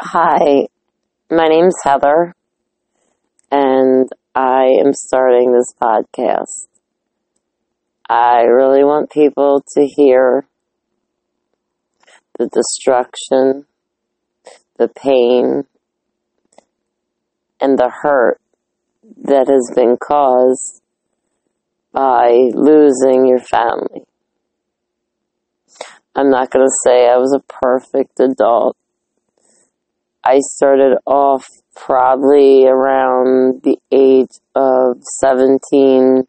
Hi, 0.00 0.68
my 1.28 1.48
name's 1.48 1.74
Heather, 1.82 2.32
and 3.50 4.08
I 4.32 4.66
am 4.78 4.92
starting 4.94 5.52
this 5.52 5.74
podcast. 5.82 6.68
I 8.08 8.42
really 8.42 8.84
want 8.84 9.10
people 9.10 9.64
to 9.74 9.86
hear 9.86 10.46
the 12.38 12.46
destruction, 12.46 13.66
the 14.78 14.86
pain, 14.86 15.64
and 17.60 17.76
the 17.76 17.90
hurt 18.02 18.40
that 19.24 19.48
has 19.48 19.72
been 19.74 19.96
caused 19.96 20.80
by 21.92 22.50
losing 22.54 23.26
your 23.26 23.40
family. 23.40 24.04
I'm 26.14 26.30
not 26.30 26.50
going 26.50 26.64
to 26.64 26.76
say 26.84 27.08
I 27.08 27.16
was 27.16 27.34
a 27.34 27.52
perfect 27.52 28.20
adult. 28.20 28.76
I 30.28 30.40
started 30.40 30.98
off 31.06 31.48
probably 31.74 32.66
around 32.66 33.62
the 33.62 33.78
age 33.90 34.36
of 34.54 35.02
17. 35.22 36.24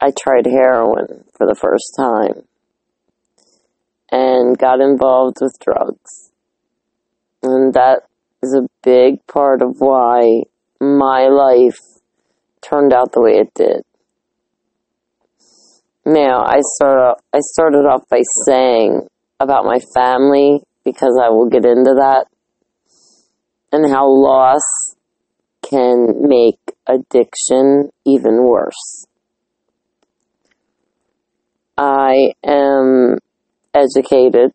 I 0.00 0.12
tried 0.18 0.46
heroin 0.46 1.24
for 1.36 1.46
the 1.46 1.54
first 1.54 1.92
time 1.94 2.44
and 4.10 4.56
got 4.56 4.80
involved 4.80 5.36
with 5.42 5.58
drugs. 5.62 6.30
And 7.42 7.74
that 7.74 8.04
is 8.42 8.54
a 8.54 8.66
big 8.82 9.26
part 9.26 9.60
of 9.60 9.80
why 9.80 10.44
my 10.80 11.28
life 11.28 11.76
turned 12.62 12.94
out 12.94 13.12
the 13.12 13.20
way 13.20 13.32
it 13.32 13.52
did. 13.54 13.82
Now, 16.06 16.46
I 16.46 16.60
start 16.76 16.98
off, 16.98 17.18
I 17.34 17.40
started 17.40 17.84
off 17.84 18.08
by 18.08 18.22
saying 18.46 19.02
about 19.38 19.66
my 19.66 19.80
family 19.94 20.62
because 20.82 21.20
I 21.22 21.28
will 21.28 21.50
get 21.50 21.66
into 21.66 21.92
that 21.98 22.24
and 23.72 23.90
how 23.90 24.08
loss 24.08 24.62
can 25.62 26.28
make 26.28 26.58
addiction 26.86 27.90
even 28.06 28.44
worse. 28.44 29.06
I 31.76 32.32
am 32.44 33.18
educated. 33.74 34.52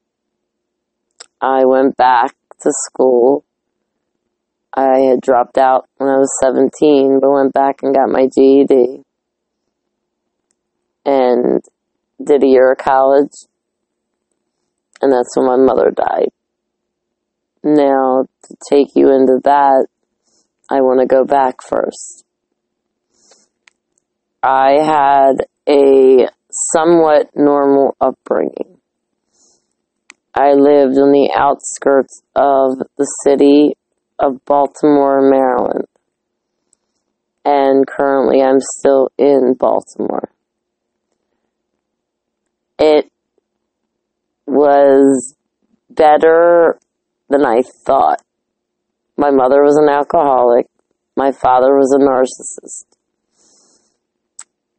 I 1.42 1.66
went 1.66 1.96
back 1.96 2.36
to 2.62 2.70
school. 2.72 3.46
I 4.76 5.00
had 5.10 5.22
dropped 5.22 5.58
out 5.58 5.88
when 5.98 6.10
I 6.10 6.18
was 6.18 6.32
17, 6.42 7.20
but 7.22 7.32
went 7.32 7.54
back 7.54 7.84
and 7.84 7.94
got 7.94 8.10
my 8.10 8.28
GED 8.28 9.04
and 11.06 11.62
did 12.24 12.44
a 12.44 12.48
year 12.48 12.72
of 12.72 12.78
college. 12.78 13.34
And 15.02 15.12
that's 15.12 15.36
when 15.36 15.46
my 15.46 15.58
mother 15.58 15.92
died. 15.92 16.30
Now, 17.64 18.26
to 18.44 18.56
take 18.70 18.96
you 18.96 19.14
into 19.14 19.40
that, 19.44 19.88
I 20.70 20.82
want 20.82 21.00
to 21.00 21.06
go 21.06 21.24
back 21.24 21.62
first. 21.62 22.26
I 24.42 24.80
had 24.84 25.46
a 25.70 26.28
somewhat 26.52 27.30
normal 27.36 27.96
upbringing. 28.02 28.80
I 30.36 30.54
lived 30.54 30.98
on 30.98 31.12
the 31.12 31.32
outskirts 31.34 32.22
of 32.36 32.80
the 32.98 33.08
city 33.24 33.78
of 34.20 34.44
Baltimore, 34.46 35.22
Maryland. 35.30 35.86
And 37.46 37.88
currently 37.88 38.42
I'm 38.42 38.60
still 38.60 39.10
in 39.18 39.56
Baltimore. 39.58 40.30
It 42.80 43.10
was 44.46 45.36
better 45.90 46.80
than 47.34 47.46
I 47.46 47.64
thought. 47.86 48.22
My 49.18 49.32
mother 49.32 49.64
was 49.64 49.76
an 49.76 49.90
alcoholic. 49.90 50.68
My 51.18 51.32
father 51.32 51.76
was 51.76 51.92
a 51.92 52.00
narcissist. 52.00 52.86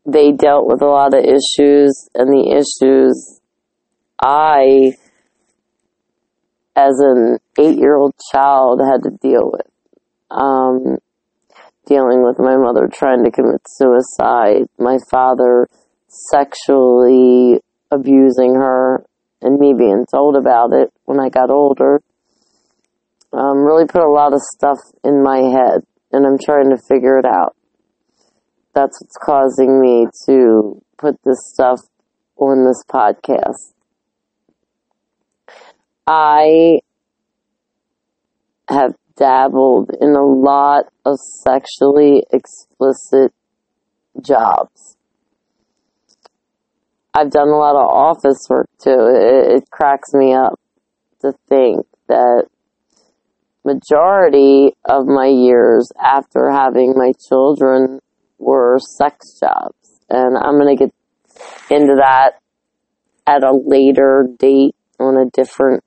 They 0.06 0.32
dealt 0.32 0.66
with 0.66 0.80
a 0.80 0.86
lot 0.86 1.14
of 1.14 1.24
issues, 1.24 2.08
and 2.14 2.28
the 2.28 2.54
issues 2.54 3.40
I, 4.22 4.92
as 6.76 6.94
an 7.00 7.38
eight 7.58 7.78
year 7.78 7.96
old 7.96 8.14
child, 8.32 8.80
had 8.80 9.02
to 9.02 9.16
deal 9.20 9.50
with. 9.50 9.66
Um, 10.30 10.98
dealing 11.86 12.22
with 12.22 12.38
my 12.38 12.56
mother 12.56 12.88
trying 12.92 13.24
to 13.24 13.30
commit 13.30 13.62
suicide, 13.66 14.66
my 14.78 14.98
father 15.10 15.66
sexually 16.30 17.60
abusing 17.90 18.54
her, 18.54 19.04
and 19.42 19.58
me 19.58 19.74
being 19.76 20.06
told 20.10 20.36
about 20.36 20.72
it 20.72 20.92
when 21.04 21.18
I 21.18 21.28
got 21.28 21.50
older 21.50 22.00
um, 23.34 23.58
really 23.64 23.86
put 23.86 24.02
a 24.02 24.10
lot 24.10 24.32
of 24.32 24.40
stuff 24.40 24.78
in 25.02 25.22
my 25.22 25.38
head, 25.38 25.82
and 26.12 26.26
I'm 26.26 26.38
trying 26.38 26.70
to 26.70 26.78
figure 26.88 27.18
it 27.18 27.26
out. 27.26 27.56
That's 28.74 29.00
what's 29.00 29.16
causing 29.20 29.80
me 29.80 30.06
to 30.26 30.80
put 30.98 31.16
this 31.24 31.38
stuff 31.52 31.80
on 32.36 32.64
this 32.64 32.82
podcast. 32.88 33.74
I 36.06 36.80
have 38.68 38.94
dabbled 39.16 39.90
in 40.00 40.10
a 40.10 40.24
lot 40.24 40.84
of 41.04 41.16
sexually 41.44 42.24
explicit 42.32 43.32
jobs. 44.20 44.96
I've 47.14 47.30
done 47.30 47.48
a 47.48 47.56
lot 47.56 47.76
of 47.76 47.88
office 47.88 48.46
work 48.50 48.68
too. 48.82 48.90
It, 48.90 49.56
it 49.56 49.70
cracks 49.70 50.12
me 50.12 50.34
up 50.34 50.58
to 51.22 51.32
think 51.48 51.86
that 52.08 52.46
majority 53.64 54.74
of 54.84 55.06
my 55.06 55.26
years 55.26 55.90
after 56.02 56.50
having 56.50 56.94
my 56.96 57.12
children 57.28 58.00
were 58.38 58.78
sex 58.78 59.38
jobs. 59.40 60.00
And 60.08 60.36
I'm 60.36 60.58
going 60.58 60.76
to 60.76 60.84
get 60.84 60.94
into 61.70 61.94
that 61.96 62.32
at 63.26 63.42
a 63.42 63.52
later 63.52 64.26
date 64.38 64.76
on 65.00 65.16
a 65.16 65.30
different, 65.30 65.82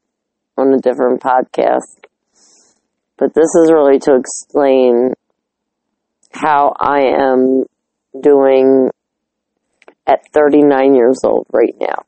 on 0.58 0.74
a 0.74 0.80
different 0.80 1.22
podcast. 1.22 2.06
But 3.18 3.34
this 3.34 3.50
is 3.62 3.72
really 3.72 4.00
to 4.00 4.16
explain 4.16 5.14
how 6.32 6.74
I 6.80 7.02
am 7.20 7.64
doing 8.20 8.90
at 10.06 10.22
39 10.34 10.96
years 10.96 11.20
old 11.24 11.48
right 11.52 11.76
now. 11.80 12.06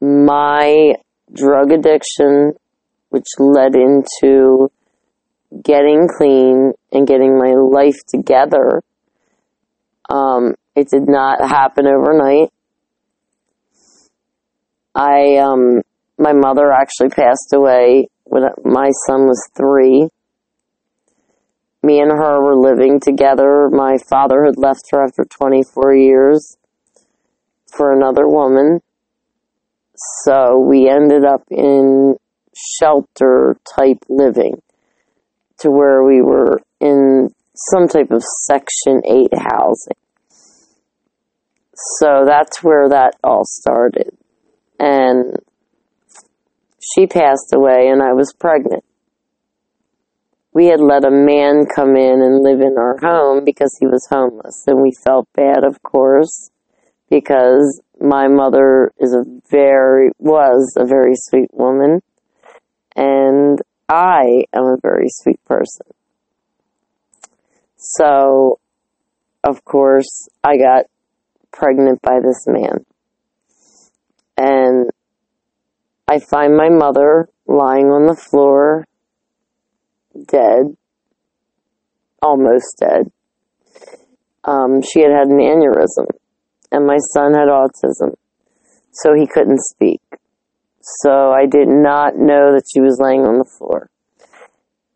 My 0.00 0.94
drug 1.32 1.72
addiction 1.72 2.52
which 3.16 3.28
led 3.38 3.74
into 3.74 4.70
getting 5.64 6.06
clean 6.18 6.72
and 6.92 7.06
getting 7.06 7.38
my 7.38 7.54
life 7.54 7.96
together. 8.06 8.82
Um, 10.10 10.54
it 10.74 10.90
did 10.90 11.08
not 11.08 11.40
happen 11.40 11.86
overnight. 11.86 12.50
I, 14.94 15.36
um, 15.36 15.80
my 16.18 16.34
mother 16.34 16.70
actually 16.72 17.08
passed 17.08 17.54
away 17.54 18.08
when 18.24 18.42
my 18.64 18.90
son 19.06 19.22
was 19.26 19.48
three. 19.56 20.10
Me 21.82 22.00
and 22.00 22.10
her 22.10 22.42
were 22.42 22.54
living 22.56 23.00
together. 23.00 23.70
My 23.70 23.96
father 24.10 24.44
had 24.44 24.58
left 24.58 24.90
her 24.90 25.02
after 25.02 25.24
24 25.24 25.94
years 25.94 26.58
for 27.66 27.94
another 27.94 28.28
woman. 28.28 28.80
So 30.24 30.58
we 30.58 30.90
ended 30.90 31.24
up 31.24 31.44
in 31.50 32.16
shelter 32.56 33.56
type 33.76 33.98
living 34.08 34.62
to 35.58 35.70
where 35.70 36.02
we 36.02 36.22
were 36.22 36.60
in 36.80 37.28
some 37.54 37.88
type 37.88 38.10
of 38.10 38.22
Section 38.44 39.02
8 39.04 39.28
housing. 39.38 39.96
So 41.98 42.24
that's 42.26 42.62
where 42.62 42.88
that 42.88 43.14
all 43.22 43.42
started. 43.44 44.16
And 44.78 45.36
she 46.94 47.06
passed 47.06 47.52
away 47.54 47.88
and 47.88 48.02
I 48.02 48.12
was 48.12 48.32
pregnant. 48.38 48.84
We 50.52 50.66
had 50.66 50.80
let 50.80 51.04
a 51.04 51.10
man 51.10 51.66
come 51.74 51.96
in 51.96 52.22
and 52.22 52.42
live 52.42 52.60
in 52.60 52.78
our 52.78 52.96
home 53.02 53.44
because 53.44 53.76
he 53.78 53.86
was 53.86 54.06
homeless 54.10 54.64
and 54.66 54.80
we 54.80 54.92
felt 55.04 55.28
bad, 55.34 55.64
of 55.64 55.82
course, 55.82 56.50
because 57.10 57.82
my 58.00 58.26
mother 58.28 58.92
is 58.98 59.12
a 59.12 59.24
very, 59.50 60.10
was 60.18 60.74
a 60.78 60.86
very 60.86 61.12
sweet 61.14 61.50
woman 61.52 62.00
and 62.96 63.60
I 63.88 64.44
am 64.52 64.64
a 64.64 64.76
very 64.82 65.06
sweet 65.08 65.44
person. 65.44 65.86
So, 67.76 68.58
of 69.44 69.64
course, 69.64 70.28
I 70.42 70.56
got 70.56 70.86
pregnant 71.52 72.00
by 72.02 72.18
this 72.20 72.46
man. 72.46 72.84
And 74.36 74.90
I 76.08 76.18
find 76.18 76.56
my 76.56 76.68
mother 76.68 77.28
lying 77.46 77.86
on 77.86 78.06
the 78.06 78.16
floor, 78.16 78.86
dead, 80.26 80.76
almost 82.22 82.78
dead. 82.80 83.10
Um, 84.44 84.82
she 84.82 85.00
had 85.00 85.10
had 85.10 85.28
an 85.28 85.38
aneurysm, 85.38 86.06
and 86.70 86.86
my 86.86 86.98
son 87.12 87.34
had 87.34 87.48
autism, 87.48 88.14
so 88.92 89.14
he 89.14 89.26
couldn't 89.26 89.60
speak. 89.60 90.00
So 90.86 91.32
I 91.32 91.46
did 91.46 91.66
not 91.66 92.16
know 92.16 92.54
that 92.54 92.68
she 92.72 92.80
was 92.80 93.00
laying 93.00 93.22
on 93.22 93.38
the 93.38 93.44
floor 93.44 93.90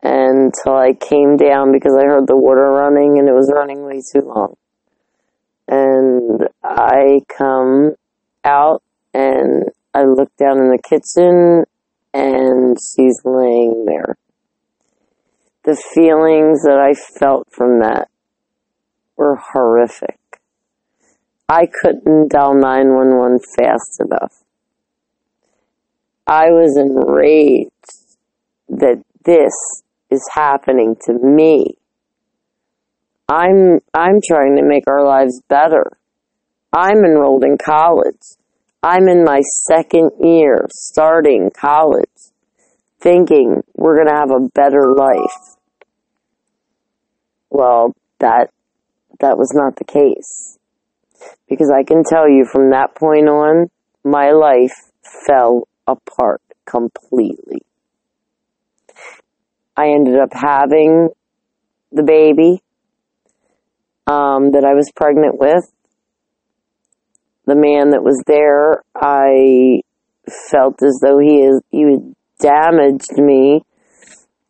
until 0.03 0.77
I 0.77 0.93
came 0.95 1.37
down 1.37 1.73
because 1.73 1.99
I 1.99 2.07
heard 2.07 2.29
the 2.29 2.37
water 2.37 2.71
running 2.71 3.19
and 3.19 3.29
it 3.29 3.33
was 3.33 3.53
running 3.53 3.83
way 3.85 4.01
too 4.01 4.25
long. 4.25 4.55
And 5.67 6.49
I 6.63 7.21
come 7.29 7.97
out 8.45 8.85
and 9.13 9.65
I 9.93 10.05
look 10.05 10.31
down 10.37 10.59
in 10.59 10.71
the 10.71 10.79
kitchen 10.79 11.65
and 12.15 12.77
she's 12.79 13.21
laying 13.25 13.85
there. 13.87 14.17
The 15.65 15.75
feelings 15.75 16.63
that 16.63 16.79
I 16.79 16.95
felt 17.19 17.49
from 17.51 17.81
that 17.81 18.09
were 19.17 19.37
horrific. 19.53 20.19
I 21.49 21.67
couldn't 21.67 22.31
dial 22.31 22.55
911 22.55 23.41
fast 23.59 24.01
enough. 24.01 24.45
I 26.31 26.53
was 26.53 26.77
enraged 26.77 28.17
that 28.69 29.03
this 29.25 29.83
is 30.13 30.25
happening 30.33 30.95
to 31.07 31.13
me. 31.13 31.75
I'm, 33.29 33.81
I'm 33.93 34.21
trying 34.25 34.55
to 34.55 34.63
make 34.63 34.85
our 34.87 35.05
lives 35.05 35.43
better. 35.49 35.91
I'm 36.73 36.99
enrolled 36.99 37.43
in 37.43 37.59
college. 37.59 38.23
I'm 38.81 39.09
in 39.09 39.25
my 39.25 39.41
second 39.41 40.13
year 40.21 40.69
starting 40.71 41.51
college 41.51 42.07
thinking 43.01 43.65
we're 43.75 43.97
going 43.97 44.15
to 44.15 44.21
have 44.21 44.31
a 44.31 44.49
better 44.55 44.95
life. 44.97 45.57
Well, 47.51 47.93
that, 48.21 48.51
that 49.19 49.37
was 49.37 49.53
not 49.53 49.75
the 49.75 49.85
case. 49.85 50.59
Because 51.49 51.73
I 51.77 51.83
can 51.83 52.05
tell 52.05 52.29
you 52.29 52.45
from 52.45 52.71
that 52.71 52.95
point 52.95 53.29
on, 53.29 53.69
my 54.05 54.31
life 54.31 54.93
fell 55.27 55.67
apart 55.93 56.43
completely. 56.67 57.63
I 59.77 59.89
ended 59.89 60.19
up 60.19 60.33
having 60.33 61.09
the 61.93 62.03
baby 62.03 62.63
um, 64.07 64.53
that 64.53 64.65
I 64.65 64.75
was 64.75 64.91
pregnant 64.95 65.39
with. 65.39 65.65
The 67.47 67.57
man 67.57 67.91
that 67.91 68.03
was 68.03 68.23
there, 68.27 68.83
I 68.95 69.83
felt 70.51 70.83
as 70.83 71.01
though 71.03 71.19
he 71.19 71.39
is 71.39 71.61
he 71.71 71.83
had 71.83 72.15
damaged 72.39 73.17
me. 73.17 73.63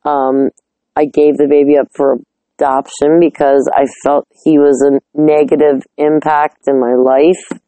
Um, 0.04 0.50
I 0.96 1.04
gave 1.04 1.36
the 1.36 1.46
baby 1.48 1.78
up 1.78 1.88
for 1.94 2.18
adoption 2.58 3.20
because 3.20 3.70
I 3.72 3.86
felt 4.04 4.26
he 4.44 4.58
was 4.58 4.82
a 4.82 5.00
negative 5.18 5.82
impact 5.96 6.66
in 6.66 6.80
my 6.80 6.94
life. 6.94 7.60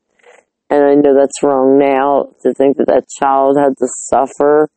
And 0.73 0.87
I 0.87 0.95
know 0.95 1.15
that's 1.15 1.43
wrong 1.43 1.79
now 1.79 2.33
to 2.41 2.55
think 2.55 2.79
that 2.79 2.87
that 2.87 3.05
child 3.21 3.59
had 3.61 3.77
to 3.77 3.87
suffer 4.09 4.71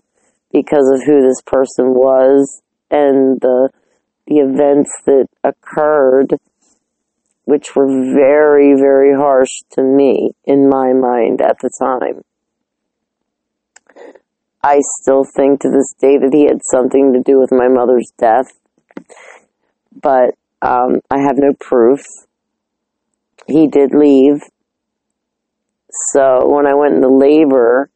because 0.51 0.91
of 0.93 1.05
who 1.05 1.21
this 1.21 1.41
person 1.45 1.93
was 1.93 2.61
and 2.91 3.39
the 3.39 3.69
the 4.27 4.39
events 4.39 4.91
that 5.05 5.27
occurred, 5.45 6.33
which 7.45 7.77
were 7.77 7.87
very, 8.13 8.73
very 8.77 9.15
harsh 9.15 9.61
to 9.71 9.83
me 9.83 10.31
in 10.43 10.67
my 10.67 10.91
mind 10.91 11.39
at 11.41 11.59
the 11.61 11.69
time. 11.79 12.23
I 14.61 14.81
still 14.99 15.23
think 15.23 15.61
to 15.61 15.69
this 15.69 15.93
day 15.97 16.17
that 16.17 16.33
he 16.33 16.43
had 16.43 16.59
something 16.73 17.13
to 17.13 17.21
do 17.21 17.39
with 17.39 17.53
my 17.53 17.69
mother's 17.69 18.11
death, 18.17 18.47
but 19.93 20.31
um, 20.61 20.99
I 21.09 21.21
have 21.21 21.37
no 21.37 21.53
proof. 21.57 22.01
He 23.47 23.69
did 23.69 23.91
leave. 23.93 24.41
So 26.13 26.47
when 26.47 26.67
I 26.67 26.75
went 26.75 26.95
into 26.95 27.09
labor, 27.09 27.89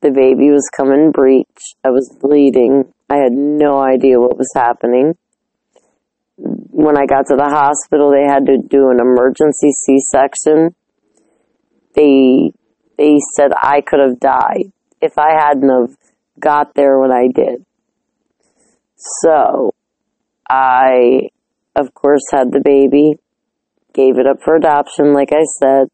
the 0.00 0.10
baby 0.10 0.50
was 0.50 0.68
coming 0.76 1.10
breech. 1.10 1.46
I 1.82 1.90
was 1.90 2.14
bleeding. 2.20 2.92
I 3.08 3.16
had 3.16 3.32
no 3.32 3.80
idea 3.80 4.20
what 4.20 4.36
was 4.36 4.52
happening. 4.54 5.14
When 6.36 6.98
I 6.98 7.06
got 7.06 7.26
to 7.28 7.36
the 7.36 7.48
hospital, 7.48 8.10
they 8.10 8.26
had 8.26 8.46
to 8.46 8.58
do 8.58 8.90
an 8.90 9.00
emergency 9.00 9.70
C-section. 9.72 10.74
They, 11.94 12.52
they 12.98 13.16
said 13.36 13.52
I 13.56 13.80
could 13.80 14.00
have 14.00 14.20
died 14.20 14.72
if 15.00 15.16
I 15.16 15.32
hadn't 15.38 15.68
have 15.68 15.96
got 16.38 16.74
there 16.74 16.98
when 16.98 17.12
I 17.12 17.28
did. 17.32 17.64
So, 18.96 19.74
I, 20.48 21.28
of 21.76 21.94
course, 21.94 22.22
had 22.32 22.52
the 22.52 22.60
baby, 22.64 23.14
gave 23.92 24.18
it 24.18 24.26
up 24.26 24.42
for 24.44 24.56
adoption, 24.56 25.12
like 25.12 25.30
I 25.32 25.44
said, 25.60 25.88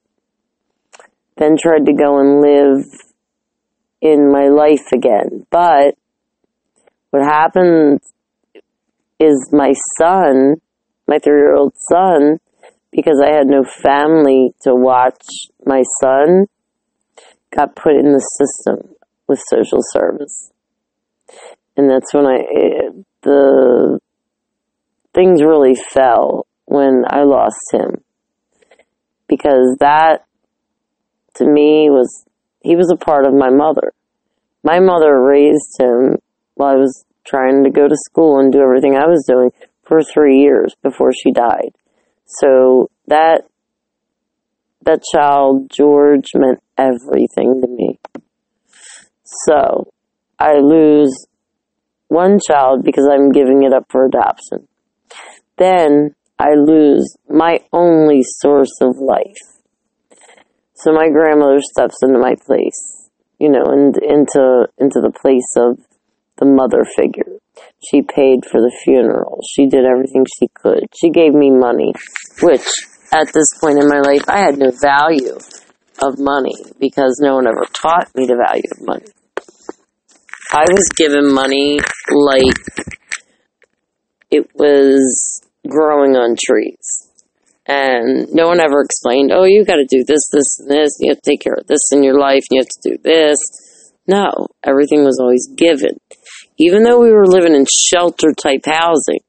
then 1.41 1.57
tried 1.61 1.87
to 1.87 1.95
go 1.95 2.21
and 2.21 2.41
live 2.43 2.85
in 4.03 4.31
my 4.31 4.49
life 4.49 4.93
again. 4.93 5.47
But 5.51 5.95
what 7.11 7.23
happened 7.23 8.01
is 9.19 9.51
my 9.51 9.73
son, 9.99 10.57
my 11.09 11.19
three 11.19 11.41
year 11.41 11.55
old 11.57 11.73
son, 11.91 12.39
because 12.93 13.23
I 13.25 13.35
had 13.35 13.47
no 13.47 13.65
family 13.65 14.55
to 14.63 14.75
watch 14.75 15.27
my 15.65 15.83
son, 16.03 16.47
got 17.57 17.75
put 17.75 17.97
in 17.97 18.13
the 18.13 18.21
system 18.39 18.95
with 19.27 19.41
social 19.49 19.81
service. 19.93 20.53
And 21.77 21.89
that's 21.89 22.13
when 22.13 22.27
I, 22.27 22.39
the 23.23 23.99
things 25.15 25.43
really 25.43 25.75
fell 25.75 26.47
when 26.67 27.05
I 27.09 27.23
lost 27.23 27.61
him. 27.73 28.03
Because 29.27 29.77
that, 29.81 30.27
to 31.41 31.47
me, 31.47 31.89
was, 31.91 32.25
he 32.61 32.77
was 32.77 32.91
a 32.93 32.97
part 32.97 33.27
of 33.27 33.35
my 33.35 33.51
mother. 33.51 33.93
My 34.63 34.79
mother 34.79 35.21
raised 35.21 35.81
him 35.81 36.17
while 36.55 36.75
I 36.75 36.77
was 36.77 37.05
trying 37.27 37.65
to 37.65 37.71
go 37.71 37.89
to 37.89 37.97
school 37.97 38.39
and 38.39 38.53
do 38.53 38.61
everything 38.61 38.97
I 38.97 39.07
was 39.07 39.25
doing 39.27 39.51
for 39.85 40.03
three 40.03 40.39
years 40.39 40.75
before 40.83 41.13
she 41.13 41.33
died. 41.33 41.73
So 42.27 42.91
that, 43.07 43.43
that 44.83 45.03
child, 45.13 45.71
George, 45.75 46.27
meant 46.35 46.61
everything 46.77 47.61
to 47.61 47.69
me. 47.69 47.99
So 49.47 49.89
I 50.39 50.59
lose 50.59 51.27
one 52.09 52.39
child 52.47 52.85
because 52.85 53.09
I'm 53.11 53.33
giving 53.33 53.63
it 53.63 53.73
up 53.73 53.87
for 53.89 54.05
adoption. 54.05 54.69
Then 55.57 56.15
I 56.39 56.55
lose 56.55 57.17
my 57.29 57.61
only 57.73 58.23
source 58.23 58.81
of 58.81 58.97
life. 58.97 59.60
So 60.83 60.93
my 60.93 61.11
grandmother 61.11 61.61
steps 61.61 61.97
into 62.03 62.19
my 62.19 62.35
place, 62.47 63.11
you 63.39 63.51
know, 63.51 63.65
and 63.67 63.95
into 63.99 64.67
into 64.79 65.01
the 65.01 65.13
place 65.13 65.53
of 65.57 65.79
the 66.39 66.47
mother 66.47 66.85
figure. 66.97 67.37
She 67.87 68.01
paid 68.01 68.47
for 68.51 68.61
the 68.61 68.75
funeral. 68.83 69.41
She 69.55 69.67
did 69.67 69.85
everything 69.85 70.25
she 70.39 70.49
could. 70.55 70.85
She 70.99 71.11
gave 71.11 71.35
me 71.35 71.51
money, 71.51 71.93
which 72.43 72.67
at 73.13 73.33
this 73.33 73.49
point 73.61 73.79
in 73.79 73.89
my 73.89 74.01
life, 74.01 74.25
I 74.27 74.39
had 74.39 74.57
no 74.57 74.73
value 74.81 75.37
of 76.03 76.19
money 76.19 76.57
because 76.79 77.21
no 77.21 77.35
one 77.35 77.47
ever 77.47 77.67
taught 77.75 78.09
me 78.15 78.27
the 78.27 78.37
value 78.37 78.63
of 78.73 78.87
money. 78.87 79.07
I 80.53 80.65
was 80.71 80.89
given 80.97 81.33
money 81.33 81.79
like 82.11 82.57
it 84.31 84.49
was 84.55 85.43
growing 85.69 86.17
on 86.17 86.37
trees. 86.43 87.10
And 87.71 88.33
no 88.33 88.49
one 88.49 88.59
ever 88.59 88.81
explained, 88.81 89.31
oh, 89.33 89.45
you 89.45 89.65
gotta 89.65 89.87
do 89.89 90.03
this, 90.03 90.29
this, 90.33 90.59
and 90.59 90.71
this, 90.71 90.97
you 90.99 91.13
have 91.13 91.21
to 91.21 91.31
take 91.31 91.41
care 91.41 91.55
of 91.55 91.69
this 91.69 91.93
in 91.93 92.03
your 92.03 92.19
life, 92.19 92.43
and 92.51 92.57
you 92.57 92.61
have 92.61 92.69
to 92.83 92.91
do 92.91 92.99
this. 93.03 93.37
No, 94.09 94.49
everything 94.65 95.05
was 95.05 95.21
always 95.21 95.47
given 95.55 96.01
even 96.61 96.83
though 96.83 97.01
we 97.01 97.11
were 97.11 97.27
living 97.27 97.55
in 97.55 97.65
shelter 97.67 98.33
type 98.33 98.67
housing, 98.67 99.21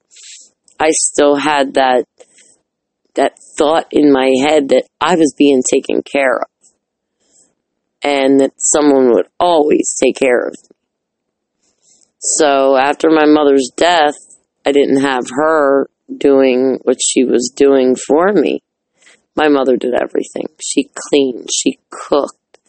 I 0.78 0.90
still 0.90 1.38
had 1.38 1.76
that 1.76 2.06
that 3.16 3.38
thought 3.58 3.88
in 3.92 4.12
my 4.12 4.34
head 4.46 4.70
that 4.70 4.84
I 5.00 5.16
was 5.16 5.34
being 5.38 5.64
taken 5.70 6.02
care 6.02 6.40
of 6.40 6.48
and 8.02 8.40
that 8.40 8.52
someone 8.58 9.12
would 9.12 9.28
always 9.40 9.96
take 10.02 10.16
care 10.16 10.48
of 10.48 10.54
me. 10.54 10.78
So 12.20 12.78
after 12.78 13.10
my 13.10 13.26
mother's 13.26 13.70
death, 13.76 14.16
I 14.66 14.72
didn't 14.72 15.02
have 15.02 15.24
her 15.30 15.90
doing 16.18 16.80
what 16.84 16.98
she 17.02 17.24
was 17.24 17.54
doing 17.56 17.96
for 17.96 18.32
me. 18.34 18.62
My 19.36 19.48
mother 19.48 19.78
did 19.78 19.94
everything. 19.94 20.48
She 20.62 20.90
cleaned, 20.94 21.50
she 21.54 21.80
cooked, 21.90 22.60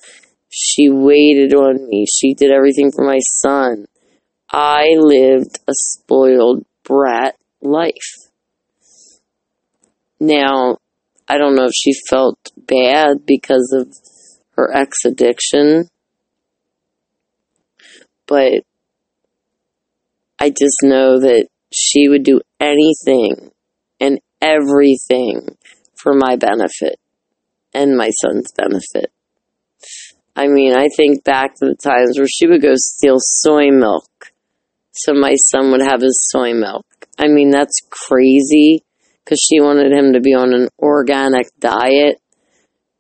she 0.49 0.89
waited 0.89 1.55
on 1.55 1.89
me, 1.89 2.07
she 2.07 2.35
did 2.35 2.51
everything 2.51 2.93
for 2.93 3.05
my 3.05 3.19
son. 3.19 3.87
I 4.51 4.95
lived 4.97 5.59
a 5.67 5.73
spoiled 5.73 6.65
brat 6.85 7.37
life. 7.61 8.29
Now, 10.21 10.79
I 11.27 11.39
don't 11.39 11.57
know 11.57 11.65
if 11.65 11.73
she 11.75 11.93
felt 12.09 12.39
bad 12.57 13.25
because 13.27 13.75
of 13.77 13.89
her 14.57 14.71
ex 14.77 15.05
addiction, 15.05 15.89
but 18.27 18.63
I 20.39 20.51
just 20.51 20.79
know 20.83 21.21
that 21.21 21.49
she 21.75 22.09
would 22.09 22.23
do 22.23 22.41
anything 22.61 23.51
and 24.01 24.21
everything 24.41 25.57
for 25.95 26.15
my 26.15 26.37
benefit 26.37 26.97
and 27.73 27.97
my 27.97 28.11
son's 28.11 28.53
benefit. 28.53 29.13
I 30.35 30.49
mean, 30.49 30.75
I 30.75 30.89
think 30.97 31.25
back 31.25 31.55
to 31.57 31.67
the 31.67 31.75
times 31.75 32.19
where 32.19 32.27
she 32.27 32.47
would 32.47 32.63
go 32.63 32.73
steal 32.75 33.17
soy 33.19 33.71
milk 33.71 34.33
so 34.93 35.15
my 35.15 35.35
son 35.37 35.71
would 35.71 35.81
have 35.81 36.03
his 36.03 36.29
soy 36.31 36.53
milk. 36.53 36.87
I 37.19 37.29
mean, 37.29 37.51
that's 37.51 37.81
crazy 37.91 38.85
because 39.25 39.39
she 39.41 39.61
wanted 39.61 39.93
him 39.93 40.13
to 40.13 40.21
be 40.21 40.35
on 40.35 40.53
an 40.53 40.69
organic 40.79 41.49
diet 41.59 42.19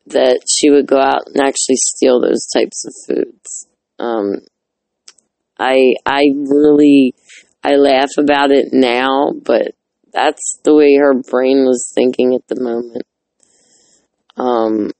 that 0.06 0.40
she 0.48 0.70
would 0.70 0.86
go 0.86 0.98
out 0.98 1.26
and 1.26 1.40
actually 1.40 1.76
steal 1.76 2.20
those 2.20 2.46
types 2.52 2.84
of 2.86 2.94
foods. 3.06 3.68
Um, 3.98 4.40
I 5.58 5.94
I 6.06 6.22
really 6.34 7.14
I 7.64 7.76
laugh 7.76 8.11
about 8.19 8.50
it 8.50 8.69
now, 8.73 9.33
but 9.45 9.75
that's 10.12 10.59
the 10.64 10.75
way 10.75 10.97
her 10.97 11.14
brain 11.14 11.64
was 11.64 11.90
thinking 11.95 12.35
at 12.35 12.47
the 12.49 12.61
moment. 12.61 13.04
Um, 14.37 14.90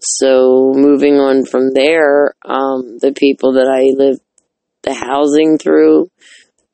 so 0.00 0.72
moving 0.74 1.14
on 1.14 1.44
from 1.44 1.72
there, 1.72 2.34
um, 2.44 2.98
the 3.00 3.12
people 3.16 3.54
that 3.54 3.68
I 3.68 3.90
lived 3.96 4.20
the 4.82 4.94
housing 4.94 5.58
through, 5.58 6.08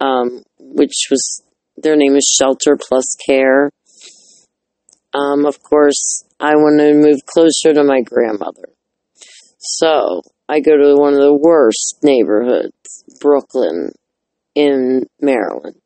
um, 0.00 0.42
which 0.58 1.08
was 1.10 1.42
their 1.76 1.96
name 1.96 2.14
is 2.16 2.36
Shelter 2.38 2.76
Plus 2.80 3.16
Care. 3.26 3.70
Um, 5.14 5.46
of 5.46 5.62
course, 5.62 6.24
I 6.38 6.54
want 6.56 6.80
to 6.80 6.92
move 6.92 7.20
closer 7.26 7.72
to 7.72 7.84
my 7.84 8.02
grandmother. 8.02 8.68
So 9.58 10.22
I 10.48 10.60
go 10.60 10.76
to 10.76 11.00
one 11.00 11.14
of 11.14 11.20
the 11.20 11.34
worst 11.34 12.00
neighborhoods, 12.02 13.04
Brooklyn, 13.20 13.92
in 14.54 15.06
Maryland. 15.20 15.76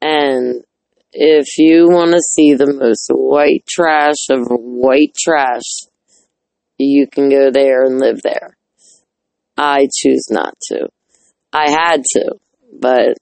And 0.00 0.64
if 1.12 1.58
you 1.58 1.88
want 1.88 2.12
to 2.12 2.20
see 2.20 2.54
the 2.54 2.72
most 2.72 3.08
white 3.08 3.64
trash 3.68 4.28
of 4.30 4.46
white 4.48 5.14
trash, 5.18 5.64
you 6.78 7.06
can 7.10 7.28
go 7.28 7.50
there 7.50 7.82
and 7.82 7.98
live 7.98 8.22
there. 8.22 8.56
I 9.56 9.88
choose 9.92 10.26
not 10.30 10.54
to. 10.68 10.88
I 11.52 11.70
had 11.70 12.04
to, 12.12 12.36
but 12.80 13.16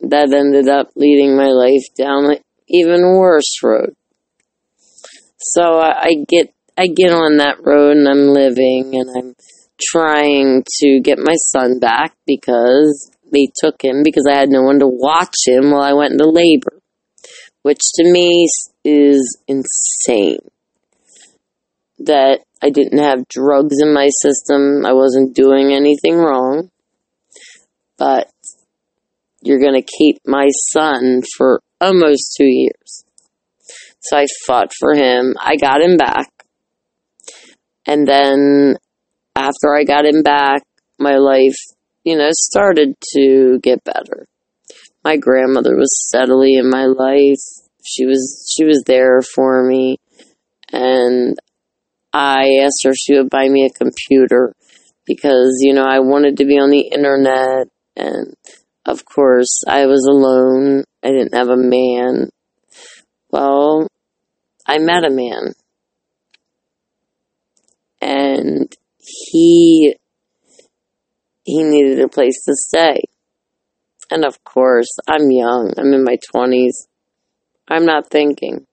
that 0.00 0.32
ended 0.32 0.68
up 0.68 0.88
leading 0.96 1.36
my 1.36 1.48
life 1.48 1.84
down 1.96 2.30
an 2.30 2.38
even 2.68 3.02
worse 3.16 3.62
road. 3.62 3.94
So 5.38 5.78
I, 5.78 6.24
get 6.28 6.52
I 6.76 6.86
get 6.88 7.12
on 7.12 7.36
that 7.36 7.64
road 7.64 7.96
and 7.96 8.08
I'm 8.08 8.28
living 8.28 8.94
and 8.94 9.08
I'm 9.16 9.34
trying 9.80 10.64
to 10.80 11.00
get 11.00 11.18
my 11.18 11.34
son 11.34 11.78
back 11.78 12.14
because 12.26 13.10
they 13.32 13.48
took 13.56 13.82
him 13.82 14.02
because 14.04 14.26
I 14.28 14.36
had 14.36 14.48
no 14.48 14.62
one 14.62 14.78
to 14.80 14.86
watch 14.86 15.34
him 15.46 15.70
while 15.70 15.82
I 15.82 15.92
went 15.92 16.12
into 16.12 16.28
labor, 16.28 16.80
which 17.62 17.80
to 17.96 18.04
me 18.10 18.46
is 18.84 19.38
insane. 19.46 20.38
That 21.98 22.40
I 22.62 22.70
didn't 22.70 22.98
have 22.98 23.28
drugs 23.28 23.76
in 23.80 23.92
my 23.92 24.08
system, 24.20 24.84
I 24.86 24.92
wasn't 24.92 25.34
doing 25.34 25.72
anything 25.72 26.16
wrong, 26.16 26.70
but 27.96 28.30
you're 29.42 29.60
going 29.60 29.80
to 29.80 29.96
keep 29.98 30.18
my 30.26 30.48
son 30.72 31.22
for 31.36 31.60
almost 31.80 32.34
two 32.36 32.46
years. 32.46 33.04
So 34.00 34.16
I 34.16 34.26
fought 34.46 34.72
for 34.78 34.94
him. 34.94 35.34
I 35.40 35.56
got 35.56 35.82
him 35.82 35.96
back. 35.96 36.30
And 37.86 38.06
then 38.06 38.76
after 39.34 39.74
I 39.76 39.84
got 39.84 40.04
him 40.04 40.22
back, 40.22 40.62
my 40.98 41.16
life, 41.16 41.56
you 42.06 42.16
know, 42.16 42.28
started 42.30 42.94
to 43.14 43.58
get 43.64 43.82
better. 43.82 44.28
My 45.02 45.16
grandmother 45.16 45.76
was 45.76 45.90
steadily 46.06 46.54
in 46.54 46.70
my 46.70 46.86
life. 46.86 47.42
She 47.84 48.06
was 48.06 48.48
she 48.56 48.64
was 48.64 48.84
there 48.86 49.22
for 49.22 49.64
me 49.64 49.98
and 50.72 51.36
I 52.12 52.60
asked 52.62 52.84
her 52.84 52.90
if 52.90 52.96
she 52.96 53.16
would 53.16 53.28
buy 53.28 53.48
me 53.48 53.66
a 53.66 53.70
computer 53.70 54.54
because, 55.04 55.58
you 55.60 55.74
know, 55.74 55.84
I 55.84 55.98
wanted 55.98 56.36
to 56.36 56.44
be 56.44 56.58
on 56.58 56.70
the 56.70 56.88
internet 56.92 57.66
and 57.96 58.34
of 58.84 59.04
course 59.04 59.62
I 59.66 59.86
was 59.86 60.06
alone. 60.08 60.84
I 61.02 61.08
didn't 61.08 61.34
have 61.34 61.48
a 61.48 61.56
man. 61.56 62.30
Well, 63.30 63.88
I 64.64 64.78
met 64.78 65.04
a 65.04 65.10
man 65.10 65.54
and 68.00 68.72
he 68.98 69.96
he 71.56 71.64
needed 71.64 72.00
a 72.00 72.08
place 72.08 72.44
to 72.44 72.52
stay. 72.54 73.00
And 74.10 74.24
of 74.24 74.42
course, 74.44 74.94
I'm 75.08 75.30
young. 75.30 75.72
I'm 75.78 75.92
in 75.92 76.04
my 76.04 76.18
20s. 76.34 76.86
I'm 77.68 77.86
not 77.86 78.10
thinking. 78.10 78.66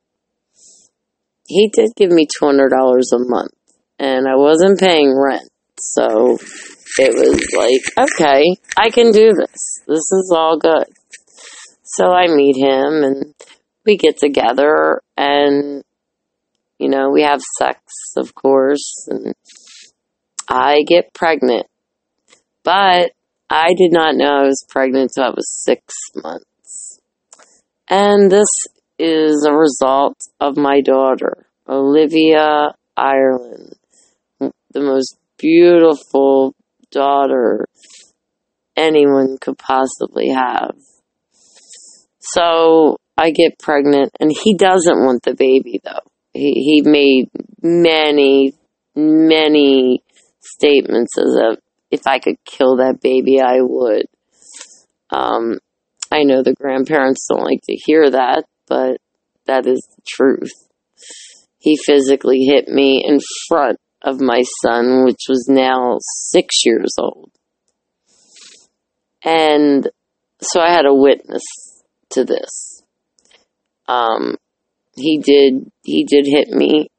He 1.47 1.69
did 1.73 1.91
give 1.95 2.11
me 2.11 2.27
$200 2.41 2.69
a 2.69 3.19
month, 3.19 3.53
and 3.99 4.27
I 4.27 4.35
wasn't 4.35 4.79
paying 4.79 5.17
rent. 5.17 5.49
So 5.79 6.37
it 6.97 7.13
was 7.13 7.47
like, 7.57 8.09
okay, 8.09 8.43
I 8.77 8.89
can 8.89 9.11
do 9.11 9.33
this. 9.33 9.81
This 9.87 10.11
is 10.11 10.31
all 10.35 10.57
good. 10.57 10.85
So 11.83 12.11
I 12.11 12.27
meet 12.27 12.55
him, 12.57 13.03
and 13.03 13.33
we 13.85 13.97
get 13.97 14.17
together, 14.17 15.01
and 15.17 15.83
you 16.79 16.89
know, 16.89 17.09
we 17.09 17.23
have 17.23 17.41
sex, 17.57 17.79
of 18.17 18.35
course, 18.35 19.07
and 19.09 19.33
I 20.49 20.83
get 20.87 21.13
pregnant. 21.13 21.67
But 22.63 23.11
I 23.49 23.73
did 23.77 23.91
not 23.91 24.15
know 24.15 24.39
I 24.39 24.43
was 24.43 24.65
pregnant 24.69 25.11
until 25.15 25.31
I 25.31 25.33
was 25.35 25.63
six 25.63 25.93
months. 26.15 26.99
And 27.89 28.31
this 28.31 28.47
is 28.97 29.45
a 29.47 29.53
result 29.53 30.17
of 30.39 30.57
my 30.57 30.81
daughter, 30.81 31.45
Olivia 31.67 32.73
Ireland, 32.95 33.75
the 34.39 34.79
most 34.79 35.17
beautiful 35.37 36.55
daughter 36.91 37.65
anyone 38.75 39.37
could 39.39 39.57
possibly 39.57 40.29
have. 40.29 40.75
So 42.19 42.97
I 43.17 43.31
get 43.31 43.59
pregnant, 43.59 44.11
and 44.19 44.31
he 44.31 44.55
doesn't 44.55 45.03
want 45.03 45.23
the 45.23 45.35
baby 45.35 45.79
though. 45.83 45.99
He, 46.33 46.53
he 46.53 46.81
made 46.83 47.29
many, 47.61 48.53
many 48.95 50.03
statements 50.39 51.17
as 51.17 51.57
if 51.93 52.07
I 52.07 52.17
could 52.17 52.37
kill 52.43 52.77
that 52.77 53.01
baby, 53.01 53.39
I 53.39 53.59
would. 53.61 54.07
Um, 55.11 55.59
I 56.11 56.23
know 56.23 56.41
the 56.41 56.55
grandparents 56.55 57.27
don't 57.29 57.43
like 57.43 57.61
to 57.65 57.75
hear 57.85 58.09
that, 58.09 58.45
but 58.67 58.97
that 59.45 59.67
is 59.67 59.87
the 59.95 60.01
truth. 60.07 60.51
He 61.59 61.77
physically 61.77 62.45
hit 62.45 62.67
me 62.67 63.05
in 63.07 63.19
front 63.47 63.77
of 64.01 64.19
my 64.19 64.41
son, 64.63 65.05
which 65.05 65.21
was 65.29 65.45
now 65.47 65.99
six 66.31 66.65
years 66.65 66.95
old. 66.97 67.29
And 69.23 69.87
so 70.41 70.61
I 70.61 70.71
had 70.71 70.87
a 70.87 70.95
witness 70.95 71.43
to 72.09 72.25
this. 72.25 72.81
Um, 73.87 74.35
he 74.95 75.19
did 75.19 75.71
he 75.83 76.05
did 76.05 76.25
hit 76.25 76.49
me. 76.49 76.89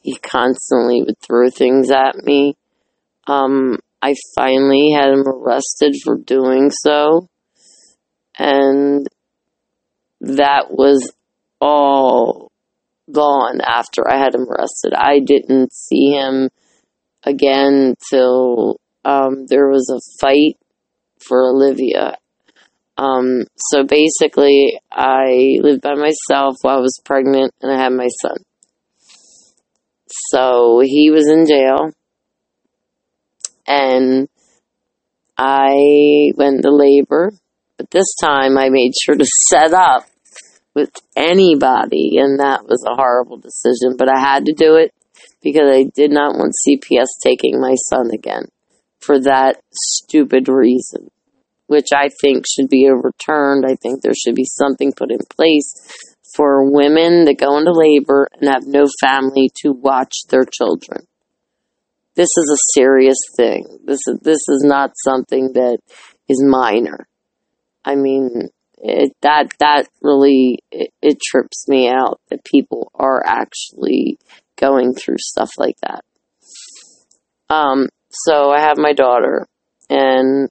He 0.00 0.16
constantly 0.16 1.02
would 1.02 1.18
throw 1.18 1.50
things 1.50 1.90
at 1.90 2.16
me. 2.24 2.56
Um, 3.26 3.78
I 4.02 4.14
finally 4.36 4.92
had 4.94 5.10
him 5.10 5.26
arrested 5.26 5.94
for 6.04 6.18
doing 6.18 6.70
so, 6.70 7.28
and 8.38 9.06
that 10.20 10.66
was 10.70 11.12
all 11.60 12.50
gone 13.10 13.60
after 13.60 14.08
I 14.08 14.18
had 14.18 14.34
him 14.34 14.46
arrested. 14.48 14.92
I 14.94 15.20
didn't 15.20 15.72
see 15.72 16.10
him 16.10 16.50
again 17.22 17.94
till 18.10 18.78
um, 19.04 19.46
there 19.46 19.68
was 19.68 19.88
a 19.90 20.00
fight 20.20 20.56
for 21.18 21.48
Olivia 21.48 22.18
um, 22.96 23.44
so 23.56 23.84
basically, 23.84 24.78
I 24.90 25.58
lived 25.60 25.82
by 25.82 25.94
myself 25.94 26.56
while 26.62 26.78
I 26.78 26.80
was 26.80 27.00
pregnant 27.04 27.52
and 27.60 27.72
I 27.72 27.82
had 27.82 27.92
my 27.92 28.08
son. 28.22 28.36
So 30.30 30.80
he 30.84 31.10
was 31.10 31.28
in 31.28 31.46
jail 31.46 31.90
and 33.66 34.28
I 35.36 36.32
went 36.36 36.62
to 36.62 36.70
labor, 36.70 37.32
but 37.76 37.90
this 37.90 38.14
time 38.20 38.56
I 38.56 38.68
made 38.70 38.92
sure 39.00 39.16
to 39.16 39.26
set 39.48 39.72
up 39.72 40.06
with 40.74 40.90
anybody 41.16 42.16
and 42.18 42.40
that 42.40 42.64
was 42.66 42.84
a 42.86 42.94
horrible 42.94 43.36
decision, 43.36 43.96
but 43.96 44.08
I 44.08 44.18
had 44.18 44.46
to 44.46 44.52
do 44.52 44.76
it 44.76 44.92
because 45.42 45.68
I 45.70 45.84
did 45.94 46.10
not 46.10 46.34
want 46.34 46.52
CPS 46.66 47.06
taking 47.22 47.60
my 47.60 47.74
son 47.74 48.10
again 48.12 48.46
for 49.00 49.20
that 49.20 49.60
stupid 49.72 50.48
reason 50.48 51.10
which 51.66 51.88
I 51.94 52.08
think 52.20 52.44
should 52.46 52.68
be 52.68 52.88
overturned. 52.90 53.64
I 53.66 53.76
think 53.76 54.02
there 54.02 54.14
should 54.14 54.34
be 54.34 54.44
something 54.44 54.92
put 54.92 55.10
in 55.10 55.20
place 55.34 55.74
for 56.34 56.70
women 56.70 57.24
that 57.24 57.38
go 57.38 57.56
into 57.58 57.72
labor 57.72 58.28
and 58.34 58.48
have 58.48 58.66
no 58.66 58.84
family 59.00 59.50
to 59.62 59.72
watch 59.72 60.12
their 60.28 60.44
children. 60.44 61.06
This 62.16 62.28
is 62.36 62.50
a 62.52 62.78
serious 62.78 63.18
thing. 63.36 63.78
This 63.84 64.00
is, 64.06 64.18
this 64.22 64.48
is 64.48 64.62
not 64.64 64.92
something 65.04 65.52
that 65.54 65.78
is 66.28 66.42
minor. 66.42 67.06
I 67.84 67.96
mean, 67.96 68.48
it, 68.78 69.12
that 69.22 69.52
that 69.58 69.88
really 70.02 70.58
it, 70.70 70.90
it 71.02 71.18
trips 71.20 71.66
me 71.68 71.88
out 71.88 72.20
that 72.30 72.44
people 72.44 72.90
are 72.94 73.22
actually 73.24 74.18
going 74.56 74.94
through 74.94 75.16
stuff 75.18 75.50
like 75.58 75.76
that. 75.82 76.04
Um, 77.48 77.88
so 78.10 78.50
I 78.50 78.60
have 78.60 78.78
my 78.78 78.92
daughter, 78.92 79.46
and 79.90 80.48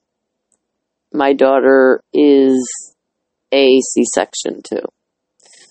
my 1.14 1.34
daughter 1.34 2.02
is 2.14 2.96
a 3.52 3.80
C 3.80 4.04
section 4.14 4.62
too. 4.68 4.86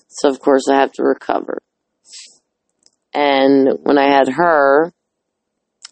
So, 0.08 0.28
of 0.28 0.40
course, 0.40 0.68
I 0.68 0.76
have 0.76 0.92
to 0.92 1.02
recover. 1.02 1.58
And 3.14 3.78
when 3.82 3.99
I 3.99 4.11
had 4.12 4.28
her, 4.28 4.92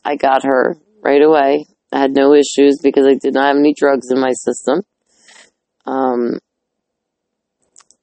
I 0.04 0.16
got 0.16 0.45
her 0.45 0.76
right 1.02 1.23
away. 1.23 1.66
I 1.92 1.99
had 1.99 2.12
no 2.12 2.35
issues 2.35 2.78
because 2.83 3.07
I 3.07 3.14
did 3.14 3.35
not 3.35 3.49
have 3.49 3.57
any 3.57 3.75
drugs 3.76 4.11
in 4.11 4.21
my 4.21 4.33
system. 4.33 4.83
Um, 5.87 6.38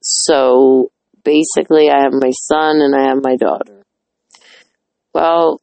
so 0.01 0.91
basically, 1.23 1.89
I 1.89 2.01
have 2.01 2.13
my 2.13 2.31
son 2.31 2.81
and 2.81 2.95
I 2.95 3.09
have 3.09 3.23
my 3.23 3.35
daughter. 3.35 3.83
Well, 5.13 5.61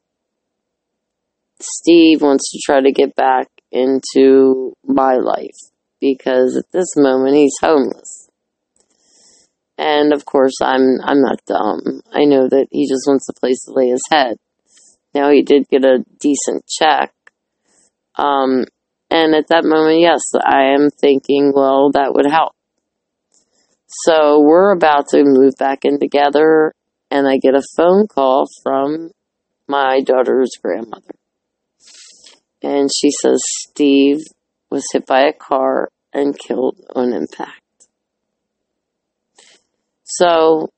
Steve 1.60 2.22
wants 2.22 2.50
to 2.52 2.58
try 2.64 2.80
to 2.80 2.92
get 2.92 3.14
back 3.14 3.48
into 3.70 4.74
my 4.84 5.14
life 5.14 5.56
because 6.00 6.56
at 6.56 6.70
this 6.72 6.96
moment 6.96 7.36
he's 7.36 7.56
homeless. 7.60 8.28
And 9.76 10.12
of 10.12 10.24
course, 10.24 10.54
I'm 10.62 10.98
I'm 11.02 11.20
not 11.20 11.44
dumb. 11.46 12.02
I 12.12 12.24
know 12.24 12.48
that 12.48 12.68
he 12.70 12.88
just 12.88 13.04
wants 13.06 13.28
a 13.28 13.40
place 13.40 13.64
to 13.64 13.72
lay 13.72 13.88
his 13.88 14.02
head. 14.10 14.36
Now 15.14 15.30
he 15.30 15.42
did 15.42 15.68
get 15.68 15.84
a 15.84 16.04
decent 16.18 16.66
check, 16.66 17.12
um, 18.16 18.64
and 19.10 19.34
at 19.34 19.48
that 19.48 19.64
moment, 19.64 20.00
yes, 20.00 20.22
I 20.34 20.74
am 20.74 20.90
thinking, 20.90 21.52
well, 21.54 21.90
that 21.92 22.14
would 22.14 22.26
help. 22.30 22.52
So 23.86 24.40
we're 24.40 24.72
about 24.72 25.08
to 25.10 25.22
move 25.24 25.54
back 25.58 25.84
in 25.84 26.00
together, 26.00 26.72
and 27.10 27.28
I 27.28 27.38
get 27.38 27.54
a 27.54 27.62
phone 27.76 28.08
call 28.08 28.46
from 28.62 29.10
my 29.68 30.00
daughter's 30.00 30.50
grandmother. 30.60 31.14
And 32.62 32.90
she 32.92 33.10
says 33.10 33.40
Steve 33.68 34.18
was 34.70 34.84
hit 34.92 35.06
by 35.06 35.20
a 35.26 35.32
car 35.32 35.90
and 36.12 36.38
killed 36.38 36.80
on 36.94 37.12
impact. 37.12 37.60
So, 40.02 40.70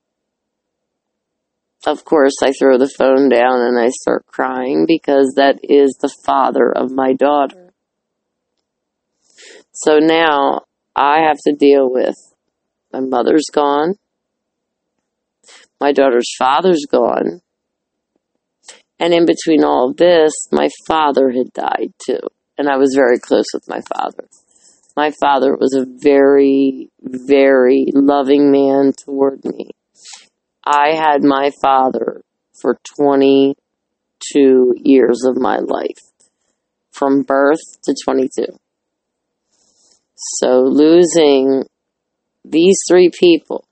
of 1.87 2.03
course, 2.03 2.33
I 2.43 2.51
throw 2.51 2.77
the 2.77 2.91
phone 2.97 3.29
down 3.29 3.61
and 3.61 3.79
I 3.79 3.87
start 3.87 4.25
crying 4.25 4.83
because 4.85 5.35
that 5.37 5.59
is 5.63 5.97
the 6.01 6.13
father 6.25 6.69
of 6.69 6.91
my 6.91 7.13
daughter. 7.13 7.71
So 9.71 9.99
now 9.99 10.63
I 10.93 11.21
have 11.21 11.37
to 11.45 11.55
deal 11.55 11.89
with 11.89 12.15
my 12.91 12.99
mother's 12.99 13.45
gone, 13.53 13.95
my 15.79 15.93
daughter's 15.93 16.29
father's 16.37 16.85
gone, 16.91 17.39
and 18.99 19.13
in 19.13 19.25
between 19.25 19.63
all 19.63 19.91
of 19.91 19.95
this, 19.97 20.33
my 20.51 20.67
father 20.87 21.31
had 21.31 21.53
died 21.53 21.93
too. 22.05 22.19
And 22.57 22.67
I 22.67 22.75
was 22.75 22.95
very 22.95 23.17
close 23.17 23.45
with 23.53 23.69
my 23.69 23.79
father. 23.93 24.27
My 24.97 25.13
father 25.21 25.55
was 25.55 25.73
a 25.73 25.85
very, 25.85 26.89
very 27.01 27.85
loving 27.93 28.51
man 28.51 28.91
toward 29.05 29.45
me. 29.45 29.69
I 30.69 30.95
had 30.95 31.23
my 31.23 31.51
father 31.61 32.21
for 32.61 32.77
22 32.97 34.73
years 34.75 35.23
of 35.23 35.37
my 35.37 35.59
life, 35.59 36.11
from 36.91 37.21
birth 37.21 37.61
to 37.83 37.95
22. 38.03 38.47
So 40.17 40.63
losing 40.63 41.63
these 42.43 42.79
three 42.85 43.09
people, 43.17 43.63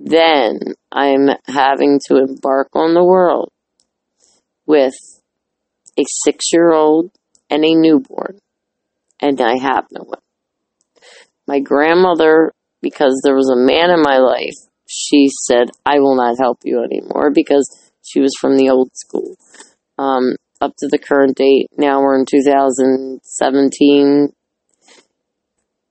then 0.00 0.58
I'm 0.90 1.28
having 1.46 2.00
to 2.08 2.16
embark 2.16 2.70
on 2.74 2.94
the 2.94 3.04
world 3.04 3.52
with 4.66 4.94
a 5.96 6.02
six 6.24 6.46
year 6.52 6.72
old 6.72 7.12
and 7.48 7.64
a 7.64 7.76
newborn, 7.76 8.40
and 9.20 9.40
I 9.40 9.56
have 9.58 9.86
no 9.92 10.02
one. 10.02 10.18
My 11.46 11.60
grandmother, 11.60 12.50
because 12.82 13.20
there 13.22 13.36
was 13.36 13.50
a 13.50 13.56
man 13.56 13.90
in 13.90 14.02
my 14.02 14.18
life, 14.18 14.56
she 14.92 15.28
said, 15.46 15.70
I 15.86 16.00
will 16.00 16.16
not 16.16 16.34
help 16.40 16.58
you 16.64 16.82
anymore 16.82 17.30
because 17.32 17.64
she 18.02 18.18
was 18.20 18.32
from 18.40 18.56
the 18.56 18.70
old 18.70 18.90
school. 18.94 19.36
Um, 19.98 20.34
up 20.60 20.72
to 20.78 20.88
the 20.88 20.98
current 20.98 21.36
date, 21.36 21.68
now 21.78 22.00
we're 22.00 22.18
in 22.18 22.26
2017. 22.28 24.32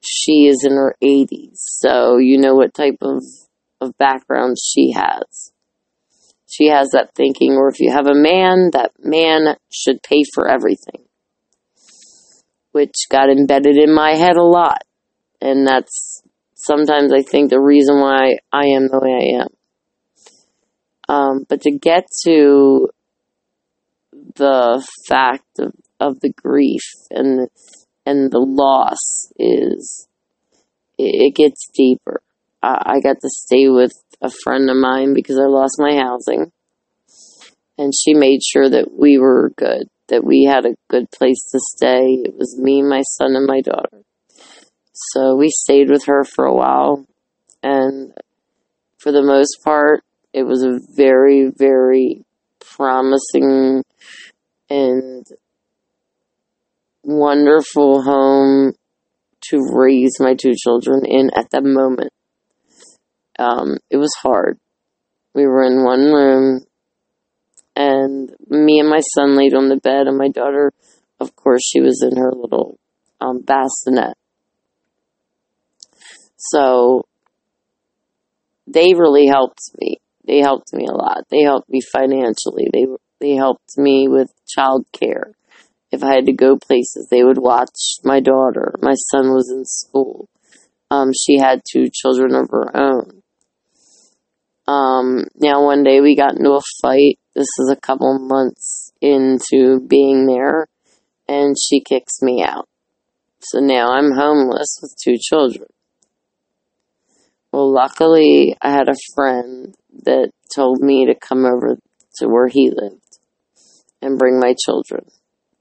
She 0.02 0.48
is 0.48 0.66
in 0.68 0.74
her 0.74 0.98
80s, 1.04 1.56
so 1.56 2.18
you 2.18 2.40
know 2.40 2.56
what 2.56 2.74
type 2.74 2.98
of, 3.02 3.24
of 3.80 3.98
background 3.98 4.58
she 4.62 4.92
has 4.92 5.54
she 6.50 6.68
has 6.68 6.90
that 6.94 7.14
thinking, 7.16 7.54
or 7.54 7.70
if 7.70 7.80
you 7.80 7.92
have 7.92 8.08
a 8.08 8.16
man, 8.16 8.72
that 8.74 8.92
man 9.00 9.56
should 9.72 10.02
pay 10.02 10.24
for 10.34 10.50
everything, 10.50 11.06
which 12.72 12.96
got 13.10 13.30
embedded 13.30 13.78
in 13.78 13.94
my 13.94 14.16
head 14.16 14.36
a 14.36 14.44
lot. 14.44 14.84
And 15.40 15.68
that's 15.68 16.24
sometimes 16.60 17.14
I 17.14 17.22
think 17.22 17.50
the 17.50 17.60
reason 17.60 18.00
why 18.00 18.38
I 18.52 18.68
am 18.68 18.88
the 18.88 19.00
way 19.00 19.14
I 19.14 19.42
am. 19.42 19.48
Um, 21.08 21.46
but 21.50 21.62
to 21.62 21.72
get 21.72 22.04
to 22.26 22.90
the 24.36 24.86
fact 25.08 25.60
of, 25.60 25.74
of 26.00 26.20
the 26.20 26.32
grief 26.32 26.84
and 27.10 27.50
and 28.06 28.32
the 28.32 28.40
loss 28.40 29.32
is 29.38 30.08
it, 30.98 31.32
it 31.32 31.36
gets 31.36 31.70
deeper. 31.74 32.22
I 32.62 33.00
got 33.02 33.16
to 33.22 33.30
stay 33.30 33.70
with 33.70 33.94
a 34.22 34.30
friend 34.30 34.70
of 34.70 34.76
mine 34.76 35.14
because 35.14 35.38
I 35.38 35.48
lost 35.48 35.78
my 35.80 35.96
housing. 35.96 36.52
And 37.78 37.94
she 37.96 38.14
made 38.14 38.42
sure 38.44 38.70
that 38.70 38.92
we 38.92 39.18
were 39.18 39.54
good, 39.56 39.88
that 40.10 40.26
we 40.26 40.44
had 40.44 40.66
a 40.66 40.76
good 40.90 41.10
place 41.12 41.42
to 41.54 41.60
stay. 41.78 42.04
It 42.26 42.36
was 42.36 42.60
me, 42.60 42.82
my 42.82 43.02
son, 43.02 43.38
and 43.38 43.46
my 43.48 43.62
daughter. 43.62 44.02
So 45.00 45.36
we 45.36 45.50
stayed 45.50 45.90
with 45.90 46.06
her 46.06 46.24
for 46.24 46.46
a 46.46 46.54
while. 46.54 47.06
And 47.64 48.14
for 48.98 49.12
the 49.12 49.24
most 49.24 49.58
part, 49.64 50.04
it 50.34 50.44
was 50.44 50.64
a 50.64 50.80
very, 50.96 51.52
very 51.58 52.26
promising 52.60 53.84
and 54.70 55.26
wonderful 57.04 58.04
home 58.04 58.74
to 59.50 59.58
raise 59.74 60.20
my 60.20 60.36
two 60.36 60.54
children 60.54 61.06
in 61.06 61.32
at 61.36 61.50
that 61.52 61.64
moment. 61.64 62.12
Um, 63.38 63.78
it 63.90 63.98
was 63.98 64.14
hard. 64.22 64.60
We 65.34 65.48
were 65.48 65.64
in 65.64 65.84
one 65.86 66.12
room, 66.12 66.66
and 67.76 68.36
me 68.50 68.80
and 68.80 68.90
my 68.90 69.00
son 69.00 69.38
laid 69.38 69.54
on 69.54 69.70
the 69.70 69.78
bed, 69.78 70.08
and 70.08 70.18
my 70.18 70.28
daughter, 70.28 70.72
of 71.20 71.36
course, 71.36 71.62
she 71.64 71.80
was 71.80 72.04
in 72.04 72.18
her 72.18 72.32
little 72.34 72.78
um, 73.22 73.42
bassinet. 73.42 74.16
So 76.40 77.06
they 78.66 78.94
really 78.94 79.28
helped 79.28 79.62
me. 79.80 79.98
They 80.26 80.40
helped 80.40 80.74
me 80.74 80.86
a 80.88 80.96
lot. 80.96 81.26
They 81.30 81.42
helped 81.42 81.70
me 81.70 81.82
financially. 81.82 82.70
They 82.72 82.86
they 83.20 83.36
helped 83.36 83.78
me 83.78 84.08
with 84.08 84.32
child 84.48 84.86
care. 84.94 85.34
If 85.92 86.04
I 86.04 86.14
had 86.14 86.28
to 86.28 86.34
go 86.34 86.58
places, 86.58 87.08
they 87.10 87.24
would 87.24 87.40
watch 87.40 87.98
my 88.04 88.20
daughter. 88.20 88.74
My 88.82 88.94
son 89.12 89.32
was 89.34 89.52
in 89.52 89.66
school. 89.66 90.30
Um, 90.92 91.12
she 91.14 91.40
had 91.40 91.62
two 91.70 91.90
children 91.92 92.36
of 92.36 92.50
her 92.52 92.76
own. 92.76 93.22
Um, 94.68 95.26
now, 95.36 95.64
one 95.64 95.84
day 95.84 96.00
we 96.00 96.16
got 96.16 96.38
into 96.38 96.52
a 96.52 96.62
fight. 96.82 97.18
This 97.34 97.48
is 97.60 97.72
a 97.72 97.80
couple 97.80 98.20
months 98.20 98.92
into 99.02 99.80
being 99.88 100.28
there, 100.28 100.68
and 101.28 101.56
she 101.60 101.82
kicks 101.82 102.22
me 102.22 102.44
out. 102.44 102.68
So 103.42 103.60
now 103.60 103.92
I'm 103.92 104.12
homeless 104.12 104.78
with 104.82 104.94
two 105.04 105.18
children. 105.20 105.70
Well, 107.52 107.72
luckily, 107.72 108.56
I 108.62 108.72
had 108.72 108.90
a 108.90 109.16
friend 109.16 109.74
that 110.04 110.32
told 110.56 110.82
me 110.82 111.08
to 111.08 111.16
come 111.16 111.46
over 111.46 111.78
to 112.18 112.28
where 112.28 112.48
he 112.48 112.72
lived 112.72 113.20
and 114.02 114.20
bring 114.20 114.40
my 114.40 114.54
children. 114.66 115.06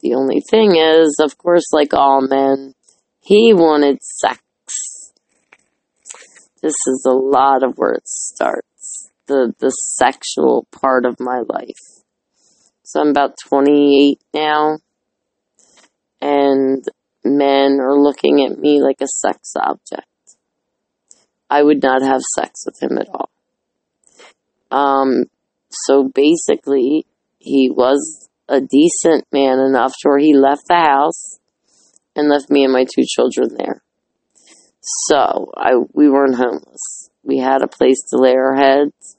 The 0.00 0.14
only 0.14 0.40
thing 0.50 0.76
is, 0.76 1.18
of 1.20 1.38
course, 1.38 1.72
like 1.72 1.94
all 1.94 2.20
men, 2.20 2.74
he 3.20 3.52
wanted 3.54 4.02
sex. 4.02 4.40
This 6.62 6.74
is 6.86 7.06
a 7.06 7.12
lot 7.12 7.62
of 7.62 7.74
where 7.76 7.92
it 7.92 8.06
starts 8.06 9.10
the, 9.28 9.54
the 9.60 9.70
sexual 9.70 10.66
part 10.72 11.04
of 11.04 11.20
my 11.20 11.42
life. 11.48 12.02
So 12.82 13.00
I'm 13.00 13.08
about 13.08 13.34
28 13.46 14.18
now, 14.34 14.78
and 16.20 16.82
men 17.24 17.78
are 17.80 18.00
looking 18.00 18.44
at 18.44 18.58
me 18.58 18.82
like 18.82 19.00
a 19.00 19.06
sex 19.06 19.52
object. 19.56 20.07
I 21.50 21.62
would 21.62 21.82
not 21.82 22.02
have 22.02 22.20
sex 22.36 22.64
with 22.66 22.82
him 22.82 22.98
at 22.98 23.08
all. 23.08 23.30
Um, 24.70 25.24
so 25.70 26.10
basically, 26.14 27.06
he 27.38 27.70
was 27.70 28.28
a 28.48 28.60
decent 28.60 29.24
man 29.32 29.58
enough 29.58 29.92
to 30.00 30.08
where 30.08 30.18
he 30.18 30.34
left 30.34 30.62
the 30.68 30.76
house 30.76 31.38
and 32.16 32.28
left 32.28 32.50
me 32.50 32.64
and 32.64 32.72
my 32.72 32.84
two 32.84 33.04
children 33.06 33.56
there. 33.56 33.82
So 34.80 35.52
I 35.56 35.72
we 35.92 36.08
weren't 36.10 36.36
homeless. 36.36 37.10
We 37.22 37.38
had 37.38 37.62
a 37.62 37.68
place 37.68 38.02
to 38.10 38.18
lay 38.18 38.34
our 38.34 38.56
heads 38.56 39.18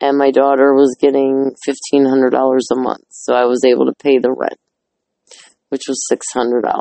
and 0.00 0.18
my 0.18 0.30
daughter 0.30 0.74
was 0.74 0.96
getting 1.00 1.54
$1,500 1.66 2.60
a 2.72 2.76
month. 2.76 3.04
So 3.10 3.34
I 3.34 3.44
was 3.44 3.64
able 3.64 3.86
to 3.86 3.94
pay 3.94 4.18
the 4.18 4.32
rent, 4.32 4.58
which 5.70 5.84
was 5.88 6.06
$600. 6.12 6.72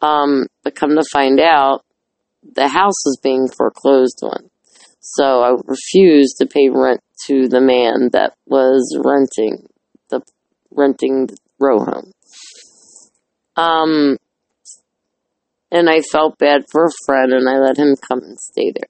Um, 0.00 0.46
but 0.64 0.74
come 0.74 0.96
to 0.96 1.04
find 1.12 1.38
out, 1.38 1.84
the 2.42 2.68
house 2.68 3.04
was 3.04 3.18
being 3.22 3.48
foreclosed 3.48 4.20
on. 4.22 4.50
So 5.00 5.42
I 5.42 5.56
refused 5.64 6.36
to 6.38 6.46
pay 6.46 6.68
rent 6.68 7.00
to 7.26 7.48
the 7.48 7.60
man 7.60 8.10
that 8.12 8.34
was 8.46 8.96
renting 9.02 9.66
the 10.08 10.22
renting 10.70 11.26
the 11.26 11.36
row 11.58 11.78
home. 11.78 12.12
Um, 13.56 14.16
and 15.70 15.88
I 15.88 16.00
felt 16.00 16.38
bad 16.38 16.62
for 16.70 16.84
a 16.84 17.04
friend, 17.06 17.32
and 17.32 17.48
I 17.48 17.58
let 17.58 17.76
him 17.76 17.96
come 18.08 18.20
and 18.20 18.38
stay 18.38 18.72
there. 18.72 18.88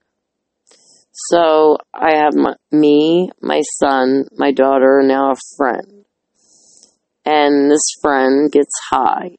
So 1.13 1.77
I 1.93 2.17
have 2.17 2.35
my, 2.35 2.55
me, 2.73 3.31
my 3.41 3.61
son, 3.79 4.27
my 4.37 4.53
daughter, 4.53 5.03
now 5.05 5.33
a 5.33 5.37
friend. 5.57 6.05
And 7.25 7.71
this 7.71 7.83
friend 8.01 8.51
gets 8.51 8.73
high, 8.91 9.37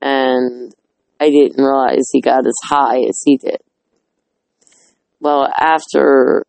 and 0.00 0.72
I 1.20 1.30
didn't 1.30 1.62
realize 1.62 2.08
he 2.12 2.20
got 2.20 2.46
as 2.46 2.54
high 2.64 3.00
as 3.00 3.20
he 3.24 3.36
did. 3.36 3.58
Well, 5.20 5.48
after 5.58 6.44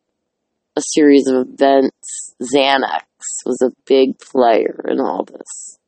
a 0.75 0.81
series 0.81 1.27
of 1.27 1.47
events, 1.47 2.35
Xanax 2.41 3.03
was 3.45 3.61
a 3.61 3.73
big 3.85 4.19
player 4.19 4.85
in 4.87 4.99
all 4.99 5.25
this. 5.25 5.79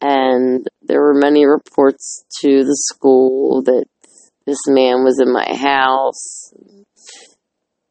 And 0.00 0.66
there 0.82 1.00
were 1.00 1.14
many 1.14 1.46
reports 1.46 2.24
to 2.40 2.64
the 2.64 2.76
school 2.76 3.62
that 3.62 3.84
this 4.46 4.58
man 4.68 5.04
was 5.04 5.20
in 5.20 5.32
my 5.32 5.46
house. 5.54 6.52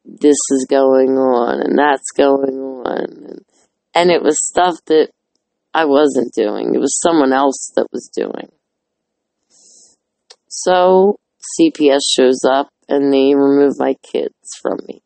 This 0.03 0.37
is 0.51 0.67
going 0.69 1.17
on 1.17 1.61
and 1.61 1.77
that's 1.77 2.11
going 2.15 2.59
on. 2.59 3.05
And, 3.05 3.45
and 3.93 4.11
it 4.11 4.21
was 4.21 4.47
stuff 4.47 4.75
that 4.87 5.09
I 5.73 5.85
wasn't 5.85 6.33
doing. 6.33 6.73
It 6.73 6.79
was 6.79 6.99
someone 7.01 7.33
else 7.33 7.71
that 7.75 7.87
was 7.91 8.09
doing. 8.15 8.49
So 10.57 11.17
CPS 11.59 11.99
shows 12.15 12.39
up 12.49 12.69
and 12.87 13.11
they 13.11 13.35
remove 13.35 13.77
my 13.77 13.95
kids 14.03 14.35
from 14.61 14.79
me. 14.87 15.01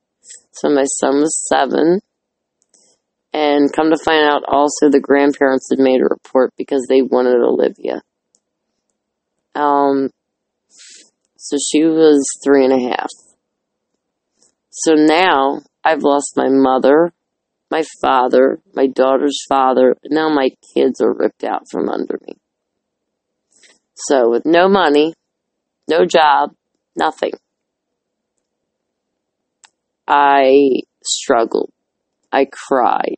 So 0.51 0.69
my 0.69 0.85
son 0.85 1.15
was 1.15 1.43
seven. 1.47 2.01
And 3.31 3.71
come 3.71 3.91
to 3.91 4.03
find 4.03 4.25
out, 4.25 4.43
also 4.47 4.89
the 4.89 4.99
grandparents 4.99 5.67
had 5.69 5.79
made 5.79 6.01
a 6.01 6.05
report 6.09 6.51
because 6.57 6.85
they 6.89 7.01
wanted 7.01 7.35
Olivia. 7.35 8.01
Um, 9.53 10.09
so 11.38 11.57
she 11.57 11.83
was 11.83 12.25
three 12.43 12.65
and 12.65 12.73
a 12.73 12.89
half. 12.89 13.09
So 14.71 14.93
now 14.93 15.62
I've 15.83 16.03
lost 16.03 16.33
my 16.35 16.49
mother, 16.49 17.12
my 17.69 17.83
father, 18.01 18.59
my 18.73 18.88
daughter's 18.88 19.38
father, 19.47 19.95
now 20.05 20.29
my 20.29 20.49
kids 20.73 21.01
are 21.01 21.13
ripped 21.13 21.43
out 21.43 21.63
from 21.69 21.89
under 21.89 22.17
me. 22.25 22.38
So 23.93 24.29
with 24.29 24.45
no 24.45 24.69
money, 24.69 25.13
no 25.89 26.06
job, 26.06 26.52
nothing. 26.95 27.34
I 30.08 30.82
struggled. 31.04 31.71
I 32.32 32.45
cried. 32.45 33.15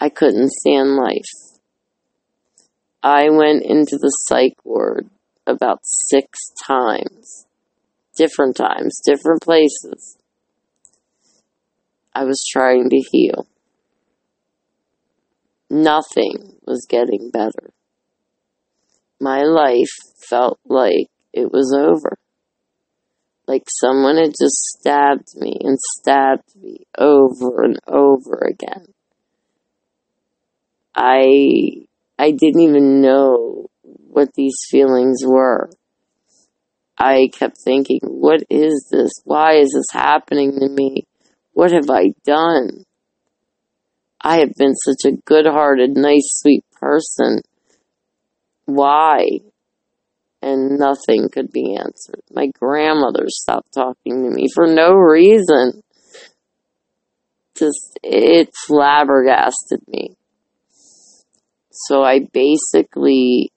I 0.00 0.08
couldn't 0.08 0.50
stand 0.50 0.96
life. 0.96 1.60
I 3.02 3.28
went 3.28 3.62
into 3.62 3.98
the 3.98 4.08
psych 4.08 4.54
ward 4.64 5.10
about 5.46 5.80
six 5.82 6.38
times. 6.66 7.46
Different 8.16 8.56
times, 8.56 9.00
different 9.04 9.42
places. 9.42 10.16
I 12.14 12.24
was 12.24 12.42
trying 12.50 12.88
to 12.88 13.02
heal. 13.10 13.46
Nothing 15.68 16.56
was 16.64 16.86
getting 16.88 17.30
better. 17.30 17.72
My 19.20 19.42
life 19.42 19.90
felt 20.28 20.60
like 20.64 21.08
it 21.34 21.52
was 21.52 21.76
over. 21.76 22.16
Like 23.46 23.64
someone 23.68 24.16
had 24.16 24.30
just 24.30 24.56
stabbed 24.78 25.34
me 25.36 25.58
and 25.60 25.78
stabbed 25.78 26.56
me 26.56 26.86
over 26.96 27.64
and 27.64 27.78
over 27.86 28.38
again. 28.48 28.86
I 30.94 31.86
I 32.18 32.30
didn't 32.30 32.60
even 32.60 33.02
know 33.02 33.66
what 33.82 34.32
these 34.34 34.56
feelings 34.70 35.22
were. 35.24 35.68
I 36.96 37.28
kept 37.36 37.58
thinking, 37.58 38.00
what 38.02 38.44
is 38.48 38.88
this? 38.90 39.10
Why 39.24 39.56
is 39.56 39.72
this 39.74 39.92
happening 39.92 40.58
to 40.60 40.68
me? 40.68 41.06
What 41.52 41.72
have 41.72 41.90
I 41.90 42.14
done? 42.24 42.84
I 44.20 44.38
have 44.38 44.54
been 44.56 44.74
such 44.74 45.04
a 45.04 45.16
good 45.26 45.44
hearted, 45.44 45.96
nice, 45.96 46.38
sweet 46.40 46.64
person. 46.80 47.42
Why? 48.64 49.40
And 50.44 50.78
nothing 50.78 51.30
could 51.32 51.50
be 51.50 51.74
answered. 51.74 52.20
My 52.30 52.48
grandmother 52.48 53.24
stopped 53.28 53.72
talking 53.72 54.22
to 54.24 54.30
me 54.30 54.46
for 54.54 54.66
no 54.66 54.92
reason. 54.92 55.80
Just, 57.56 57.98
it 58.02 58.50
flabbergasted 58.66 59.80
me. 59.88 60.16
So 61.70 62.02
I 62.02 62.28
basically 62.30 63.52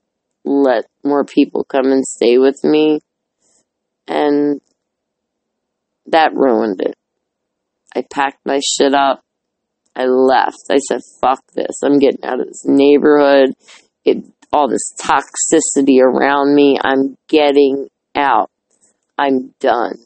let 0.45 0.85
more 1.03 1.25
people 1.25 1.65
come 1.65 1.91
and 1.91 2.05
stay 2.05 2.37
with 2.37 2.63
me, 2.63 3.01
and 4.07 4.61
that 6.05 6.33
ruined 6.33 6.79
it. 6.81 6.95
I 7.93 8.05
packed 8.09 8.45
my 8.45 8.61
shit 8.63 8.93
up. 8.93 9.21
I 9.93 10.05
left. 10.05 10.57
I 10.69 10.77
said, 10.77 11.01
fuck 11.21 11.41
this. 11.53 11.81
I'm 11.83 11.99
getting 11.99 12.23
out 12.23 12.39
of 12.39 12.47
this 12.47 12.63
neighborhood. 12.65 13.55
It 14.05 14.23
all 14.51 14.69
this 14.69 14.93
toxicity 14.99 16.01
around 16.01 16.55
me. 16.55 16.77
I'm 16.83 17.17
getting 17.27 17.89
out. 18.15 18.49
I'm 19.17 19.53
done. 19.59 19.97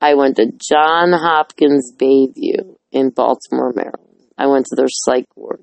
I 0.00 0.14
went 0.14 0.36
to 0.36 0.46
John 0.46 1.12
Hopkins 1.12 1.92
Bayview 1.96 2.76
in 2.90 3.10
Baltimore, 3.10 3.72
Maryland. 3.74 4.24
I 4.38 4.46
went 4.46 4.66
to 4.66 4.76
their 4.76 4.88
psych 4.88 5.26
ward. 5.36 5.60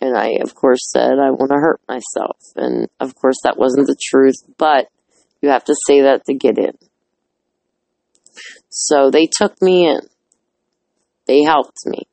And 0.00 0.16
I, 0.16 0.38
of 0.42 0.54
course, 0.54 0.90
said, 0.90 1.12
I 1.12 1.30
want 1.30 1.50
to 1.50 1.58
hurt 1.58 1.80
myself. 1.88 2.36
And 2.56 2.88
of 3.00 3.14
course, 3.14 3.36
that 3.44 3.58
wasn't 3.58 3.86
the 3.86 3.96
truth, 4.00 4.36
but 4.58 4.88
you 5.40 5.50
have 5.50 5.64
to 5.64 5.76
say 5.86 6.02
that 6.02 6.24
to 6.26 6.34
get 6.34 6.58
in. 6.58 6.72
So 8.70 9.10
they 9.10 9.26
took 9.30 9.60
me 9.62 9.86
in. 9.86 10.00
They 11.26 11.42
helped 11.42 11.86
me. 11.86 12.08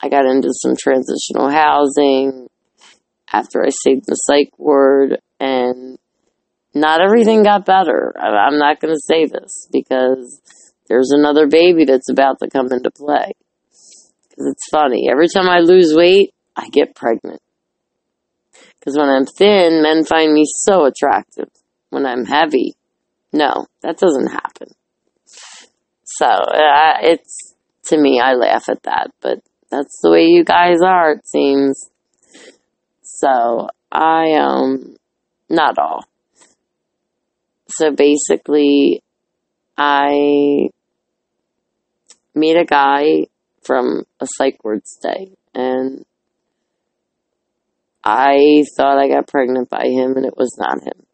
I 0.00 0.08
got 0.08 0.26
into 0.26 0.50
some 0.52 0.76
transitional 0.76 1.50
housing 1.50 2.48
after 3.32 3.64
I 3.64 3.70
stayed 3.70 3.98
in 3.98 4.02
the 4.06 4.14
psych 4.14 4.50
ward, 4.58 5.18
and 5.40 5.98
not 6.74 7.00
everything 7.00 7.42
got 7.42 7.66
better. 7.66 8.14
I'm 8.18 8.58
not 8.58 8.80
going 8.80 8.94
to 8.94 9.00
say 9.00 9.26
this 9.26 9.68
because 9.72 10.40
there's 10.88 11.10
another 11.10 11.46
baby 11.46 11.84
that's 11.84 12.10
about 12.10 12.38
to 12.40 12.50
come 12.50 12.68
into 12.72 12.90
play. 12.90 13.32
Because 14.28 14.52
it's 14.52 14.68
funny. 14.70 15.08
Every 15.10 15.28
time 15.28 15.48
I 15.48 15.60
lose 15.60 15.94
weight, 15.94 16.34
I 16.56 16.68
get 16.68 16.94
pregnant. 16.94 17.40
Because 18.78 18.96
when 18.96 19.08
I'm 19.08 19.26
thin, 19.26 19.82
men 19.82 20.04
find 20.04 20.32
me 20.32 20.44
so 20.46 20.84
attractive. 20.84 21.48
When 21.90 22.06
I'm 22.06 22.24
heavy, 22.24 22.74
no, 23.32 23.66
that 23.82 23.98
doesn't 23.98 24.28
happen. 24.28 24.68
So, 26.04 26.26
uh, 26.26 26.98
it's, 27.02 27.54
to 27.86 27.98
me, 27.98 28.20
I 28.20 28.34
laugh 28.34 28.68
at 28.68 28.82
that, 28.84 29.10
but 29.20 29.38
that's 29.70 29.98
the 30.02 30.10
way 30.10 30.24
you 30.24 30.44
guys 30.44 30.78
are, 30.84 31.12
it 31.12 31.26
seems. 31.26 31.90
So 33.20 33.68
I 33.90 34.34
um 34.34 34.96
not 35.50 35.76
all. 35.78 36.04
So 37.68 37.90
basically 37.90 39.02
I 39.76 40.68
meet 42.34 42.56
a 42.56 42.64
guy 42.64 43.26
from 43.64 44.04
a 44.20 44.26
psych 44.36 44.62
ward 44.62 44.86
stay 44.86 45.32
and 45.52 46.04
I 48.04 48.64
thought 48.76 48.98
I 48.98 49.08
got 49.08 49.26
pregnant 49.26 49.68
by 49.68 49.86
him 49.86 50.16
and 50.16 50.24
it 50.24 50.36
was 50.36 50.56
not 50.56 50.82
him. 50.84 51.04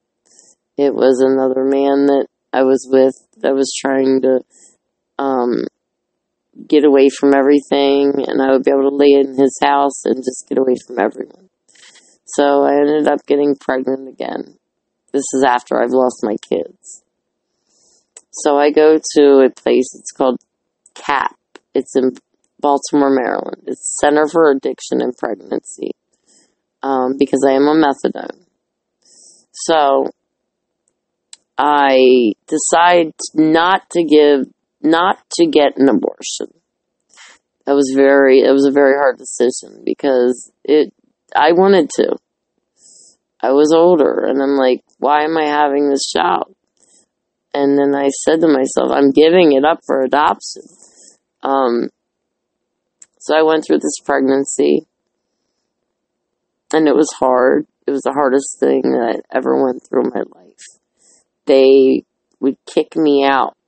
It 0.76 0.94
was 0.94 1.20
another 1.20 1.64
man 1.64 2.06
that 2.06 2.26
I 2.52 2.64
was 2.64 2.86
with 2.90 3.14
that 3.38 3.54
was 3.54 3.72
trying 3.80 4.20
to 4.22 4.40
um 5.18 5.64
get 6.68 6.84
away 6.84 7.08
from 7.08 7.34
everything 7.34 8.12
and 8.26 8.42
I 8.42 8.52
would 8.52 8.62
be 8.62 8.70
able 8.70 8.90
to 8.90 8.94
lay 8.94 9.12
in 9.12 9.38
his 9.38 9.58
house 9.62 10.04
and 10.04 10.16
just 10.16 10.46
get 10.48 10.58
away 10.58 10.74
from 10.86 10.98
everyone. 10.98 11.43
So 12.36 12.64
I 12.64 12.74
ended 12.74 13.08
up 13.08 13.24
getting 13.26 13.56
pregnant 13.56 14.08
again. 14.08 14.58
This 15.12 15.24
is 15.34 15.44
after 15.46 15.80
I've 15.80 15.90
lost 15.90 16.20
my 16.22 16.36
kids. 16.36 17.02
So 18.32 18.56
I 18.58 18.70
go 18.70 18.98
to 19.14 19.46
a 19.46 19.50
place, 19.50 19.94
it's 19.94 20.10
called 20.10 20.40
CAP. 20.94 21.36
It's 21.74 21.94
in 21.96 22.12
Baltimore, 22.58 23.14
Maryland. 23.14 23.62
It's 23.66 23.96
Center 24.00 24.26
for 24.26 24.50
Addiction 24.50 25.00
and 25.00 25.16
Pregnancy. 25.16 25.92
Um, 26.82 27.16
because 27.18 27.44
I 27.48 27.52
am 27.52 27.68
a 27.68 27.74
methadone. 27.74 28.44
So 29.52 30.10
I 31.56 32.32
decide 32.48 33.12
not 33.34 33.88
to 33.90 34.04
give 34.04 34.46
not 34.82 35.18
to 35.38 35.46
get 35.46 35.78
an 35.78 35.88
abortion. 35.88 36.52
That 37.64 37.74
was 37.74 37.92
very, 37.96 38.40
it 38.40 38.52
was 38.52 38.66
a 38.66 38.72
very 38.72 38.94
hard 38.94 39.16
decision 39.16 39.82
because 39.84 40.52
it, 40.64 40.92
I 41.34 41.52
wanted 41.52 41.88
to. 41.96 42.16
I 43.44 43.52
was 43.52 43.74
older 43.76 44.24
and 44.24 44.42
I'm 44.42 44.56
like, 44.56 44.82
why 44.98 45.24
am 45.24 45.36
I 45.36 45.44
having 45.44 45.90
this 45.90 46.10
child? 46.10 46.56
And 47.52 47.78
then 47.78 47.94
I 47.94 48.08
said 48.08 48.40
to 48.40 48.48
myself, 48.48 48.90
I'm 48.90 49.10
giving 49.10 49.52
it 49.52 49.66
up 49.66 49.80
for 49.86 50.00
adoption. 50.00 50.62
Um, 51.42 51.90
so 53.18 53.36
I 53.36 53.42
went 53.42 53.66
through 53.66 53.80
this 53.80 54.00
pregnancy 54.02 54.86
and 56.72 56.88
it 56.88 56.94
was 56.94 57.12
hard. 57.18 57.66
It 57.86 57.90
was 57.90 58.00
the 58.00 58.14
hardest 58.14 58.58
thing 58.58 58.80
that 58.80 59.20
I 59.20 59.36
ever 59.36 59.62
went 59.62 59.82
through 59.86 60.04
in 60.04 60.12
my 60.14 60.22
life. 60.40 60.64
They 61.44 62.04
would 62.40 62.56
kick 62.64 62.96
me 62.96 63.26
out 63.26 63.58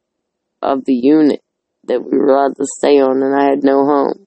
of 0.62 0.86
the 0.86 0.94
unit 0.94 1.42
that 1.84 2.02
we 2.02 2.16
were 2.16 2.34
allowed 2.34 2.56
to 2.56 2.66
stay 2.78 2.98
on 2.98 3.22
and 3.22 3.38
I 3.38 3.50
had 3.50 3.62
no 3.62 3.84
home. 3.84 4.24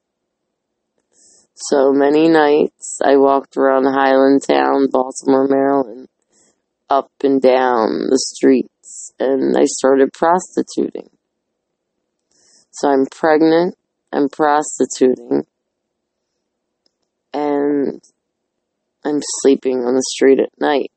So 1.61 1.91
many 1.91 2.29
nights 2.29 2.99
I 3.03 3.17
walked 3.17 3.57
around 3.57 3.83
Highlandtown, 3.83 4.89
Baltimore, 4.89 5.45
Maryland, 5.45 6.07
up 6.89 7.11
and 7.21 7.41
down 7.41 8.07
the 8.09 8.17
streets, 8.17 9.13
and 9.19 9.57
I 9.57 9.65
started 9.65 10.13
prostituting. 10.13 11.09
So 12.71 12.89
I'm 12.89 13.05
pregnant, 13.11 13.75
I'm 14.13 14.29
prostituting, 14.29 15.45
and 17.33 18.01
I'm 19.03 19.19
sleeping 19.41 19.79
on 19.79 19.95
the 19.95 20.05
street 20.15 20.39
at 20.39 20.49
night. 20.59 20.91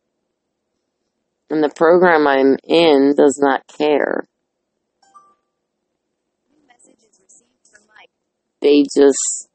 And 1.51 1.63
the 1.63 1.73
program 1.75 2.27
I'm 2.29 2.57
in 2.63 3.15
does 3.17 3.39
not 3.43 3.67
care. 3.67 4.23
They 8.61 8.85
just, 8.97 9.51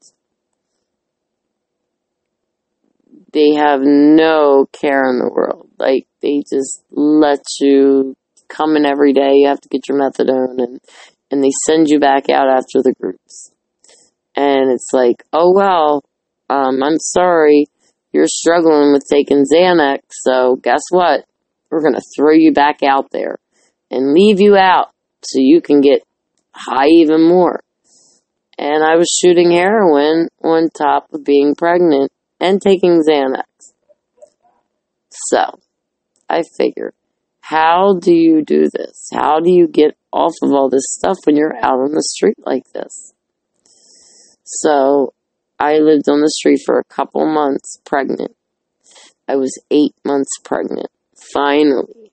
they 3.38 3.54
have 3.54 3.80
no 3.82 4.66
care 4.72 5.08
in 5.08 5.18
the 5.18 5.30
world. 5.32 5.68
Like, 5.78 6.06
they 6.20 6.42
just 6.50 6.82
let 6.90 7.42
you 7.60 8.16
come 8.48 8.76
in 8.76 8.84
every 8.84 9.12
day. 9.12 9.32
You 9.34 9.48
have 9.48 9.60
to 9.60 9.68
get 9.68 9.88
your 9.88 9.98
methadone 9.98 10.58
and, 10.58 10.80
and 11.30 11.44
they 11.44 11.50
send 11.66 11.88
you 11.88 12.00
back 12.00 12.28
out 12.28 12.48
after 12.48 12.82
the 12.82 12.94
groups. 13.00 13.52
And 14.34 14.72
it's 14.72 14.90
like, 14.92 15.22
oh 15.32 15.52
well, 15.54 16.02
um, 16.50 16.82
I'm 16.82 16.98
sorry, 16.98 17.66
you're 18.12 18.26
struggling 18.26 18.92
with 18.92 19.02
taking 19.10 19.44
Xanax, 19.44 20.00
so 20.10 20.56
guess 20.56 20.82
what? 20.90 21.24
We're 21.70 21.82
gonna 21.82 22.00
throw 22.16 22.32
you 22.32 22.52
back 22.52 22.82
out 22.82 23.10
there 23.10 23.38
and 23.90 24.14
leave 24.14 24.40
you 24.40 24.56
out 24.56 24.90
so 25.22 25.38
you 25.40 25.60
can 25.60 25.80
get 25.80 26.02
high 26.52 26.86
even 26.86 27.28
more. 27.28 27.60
And 28.58 28.82
I 28.82 28.96
was 28.96 29.08
shooting 29.08 29.52
heroin 29.52 30.28
on 30.42 30.70
top 30.70 31.08
of 31.12 31.24
being 31.24 31.54
pregnant 31.54 32.10
and 32.40 32.60
taking 32.60 33.02
Xanax. 33.02 33.72
So, 35.10 35.58
I 36.28 36.42
figured, 36.56 36.94
how 37.40 37.98
do 38.00 38.14
you 38.14 38.44
do 38.44 38.68
this? 38.72 39.08
How 39.12 39.40
do 39.40 39.50
you 39.50 39.66
get 39.66 39.96
off 40.12 40.34
of 40.42 40.52
all 40.52 40.68
this 40.68 40.84
stuff 40.86 41.16
when 41.24 41.36
you're 41.36 41.56
out 41.56 41.80
on 41.80 41.92
the 41.92 42.02
street 42.02 42.36
like 42.44 42.64
this? 42.74 43.14
So, 44.44 45.14
I 45.58 45.78
lived 45.78 46.08
on 46.08 46.20
the 46.20 46.30
street 46.30 46.60
for 46.64 46.78
a 46.78 46.84
couple 46.84 47.26
months 47.26 47.78
pregnant. 47.84 48.36
I 49.26 49.36
was 49.36 49.60
eight 49.70 49.94
months 50.04 50.30
pregnant. 50.44 50.88
Finally, 51.32 52.12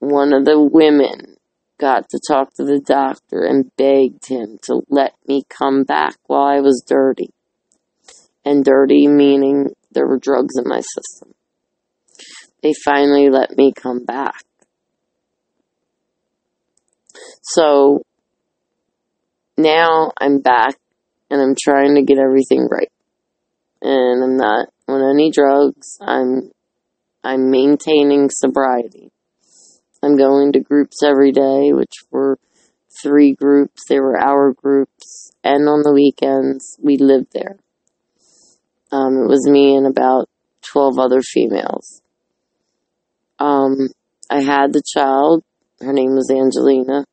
one 0.00 0.32
of 0.32 0.44
the 0.44 0.60
women 0.60 1.36
got 1.78 2.08
to 2.08 2.20
talk 2.28 2.52
to 2.54 2.64
the 2.64 2.80
doctor 2.80 3.44
and 3.44 3.70
begged 3.76 4.26
him 4.28 4.58
to 4.64 4.82
let 4.88 5.14
me 5.26 5.44
come 5.48 5.84
back 5.84 6.16
while 6.26 6.42
I 6.42 6.60
was 6.60 6.84
dirty. 6.86 7.30
And 8.44 8.64
dirty 8.64 9.06
meaning 9.06 9.70
there 9.92 10.06
were 10.06 10.18
drugs 10.18 10.54
in 10.56 10.64
my 10.68 10.80
system. 10.80 11.34
They 12.62 12.72
finally 12.84 13.28
let 13.28 13.56
me 13.56 13.72
come 13.72 14.04
back. 14.04 14.42
So 17.42 18.02
now 19.56 20.12
I'm 20.20 20.40
back 20.40 20.76
and 21.30 21.40
I'm 21.40 21.54
trying 21.60 21.96
to 21.96 22.02
get 22.02 22.18
everything 22.18 22.68
right. 22.70 22.90
And 23.80 24.22
I'm 24.22 24.36
not 24.36 24.68
on 24.88 25.02
any 25.02 25.30
drugs. 25.30 25.98
I'm 26.00 26.50
I'm 27.24 27.50
maintaining 27.50 28.30
sobriety. 28.30 29.10
I'm 30.02 30.16
going 30.16 30.52
to 30.52 30.60
groups 30.60 31.02
every 31.04 31.30
day, 31.30 31.72
which 31.72 31.94
were 32.10 32.38
three 33.02 33.32
groups. 33.32 33.82
They 33.88 34.00
were 34.00 34.18
our 34.18 34.52
groups, 34.52 35.32
and 35.44 35.68
on 35.68 35.82
the 35.82 35.92
weekends 35.92 36.76
we 36.82 36.96
lived 36.96 37.32
there. 37.32 37.58
Um, 38.92 39.24
it 39.24 39.28
was 39.28 39.48
me 39.48 39.74
and 39.74 39.86
about 39.86 40.28
twelve 40.60 40.98
other 40.98 41.22
females. 41.22 42.02
Um, 43.38 43.88
I 44.30 44.42
had 44.42 44.72
the 44.72 44.82
child. 44.94 45.42
Her 45.80 45.92
name 45.92 46.14
was 46.14 46.30
Angelina. 46.30 47.06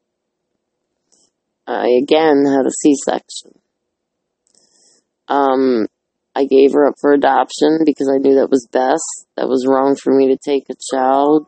I 1.66 1.88
again 2.02 2.46
had 2.46 2.66
a 2.66 2.72
C-section. 2.72 3.60
Um, 5.28 5.88
I 6.36 6.46
gave 6.46 6.74
her 6.74 6.88
up 6.88 6.96
for 7.00 7.14
adoption 7.14 7.80
because 7.86 8.10
I 8.14 8.18
knew 8.18 8.36
that 8.36 8.50
was 8.50 8.68
best. 8.72 9.28
That 9.36 9.48
was 9.48 9.66
wrong 9.68 9.96
for 9.96 10.14
me 10.14 10.28
to 10.28 10.38
take 10.38 10.70
a 10.70 10.76
child 10.92 11.48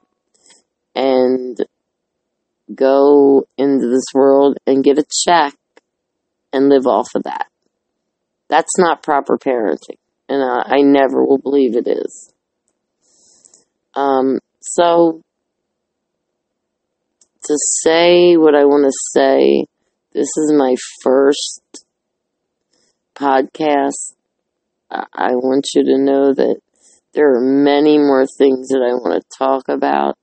and 0.95 1.57
go 2.73 3.45
into 3.57 3.87
this 3.87 4.05
world 4.13 4.57
and 4.65 4.83
get 4.83 4.97
a 4.97 5.05
check 5.25 5.55
and 6.53 6.69
live 6.69 6.85
off 6.85 7.09
of 7.15 7.23
that. 7.23 7.47
That's 8.49 8.77
not 8.77 9.03
proper 9.03 9.37
parenting, 9.37 9.97
and 10.31 10.41
I, 10.41 10.77
I 10.77 10.81
never 10.81 11.25
will 11.25 11.37
believe 11.37 11.75
it 11.75 11.87
is. 11.87 12.31
Um, 13.93 14.39
so, 14.61 15.21
to 17.43 17.57
say 17.81 18.37
what 18.37 18.55
I 18.55 18.63
want 18.63 18.85
to 18.85 18.93
say, 19.11 19.65
this 20.13 20.29
is 20.37 20.53
my 20.57 20.75
first 21.03 21.85
podcast, 23.13 24.13
I 24.89 25.35
want 25.35 25.67
you 25.75 25.83
to 25.83 25.97
know 25.97 26.33
that 26.33 26.59
there 27.13 27.35
are 27.35 27.41
many 27.41 27.97
more 27.97 28.25
things 28.37 28.69
that 28.69 28.81
I 28.81 28.93
want 28.93 29.21
to 29.21 29.37
talk 29.37 29.67
about 29.67 30.17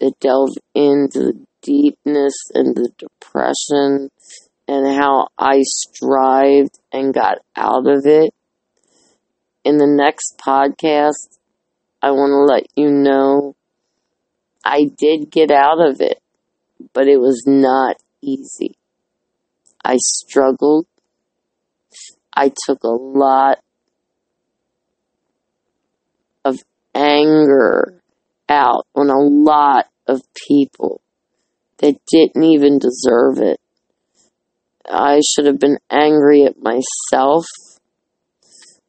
that 0.00 0.18
delve 0.20 0.56
into 0.74 1.18
the 1.18 1.46
deepness 1.60 2.34
and 2.54 2.74
the 2.74 2.90
depression 2.96 4.10
and 4.66 4.96
how 4.96 5.28
I 5.38 5.60
strived 5.62 6.78
and 6.90 7.12
got 7.12 7.38
out 7.54 7.86
of 7.86 8.06
it. 8.06 8.32
In 9.66 9.78
the 9.78 9.86
next 9.88 10.38
podcast, 10.38 11.40
I 12.00 12.12
want 12.12 12.30
to 12.30 12.54
let 12.54 12.68
you 12.76 12.88
know 12.88 13.56
I 14.64 14.84
did 14.96 15.28
get 15.28 15.50
out 15.50 15.84
of 15.84 16.00
it, 16.00 16.20
but 16.92 17.08
it 17.08 17.16
was 17.16 17.42
not 17.48 17.96
easy. 18.22 18.76
I 19.84 19.96
struggled. 19.96 20.86
I 22.32 22.52
took 22.64 22.84
a 22.84 22.90
lot 22.90 23.58
of 26.44 26.60
anger 26.94 28.00
out 28.48 28.86
on 28.94 29.10
a 29.10 29.18
lot 29.18 29.86
of 30.06 30.22
people 30.46 31.00
that 31.78 31.96
didn't 32.06 32.44
even 32.44 32.78
deserve 32.78 33.38
it. 33.38 33.58
I 34.88 35.22
should 35.28 35.46
have 35.46 35.58
been 35.58 35.78
angry 35.90 36.44
at 36.44 36.54
myself. 36.62 37.46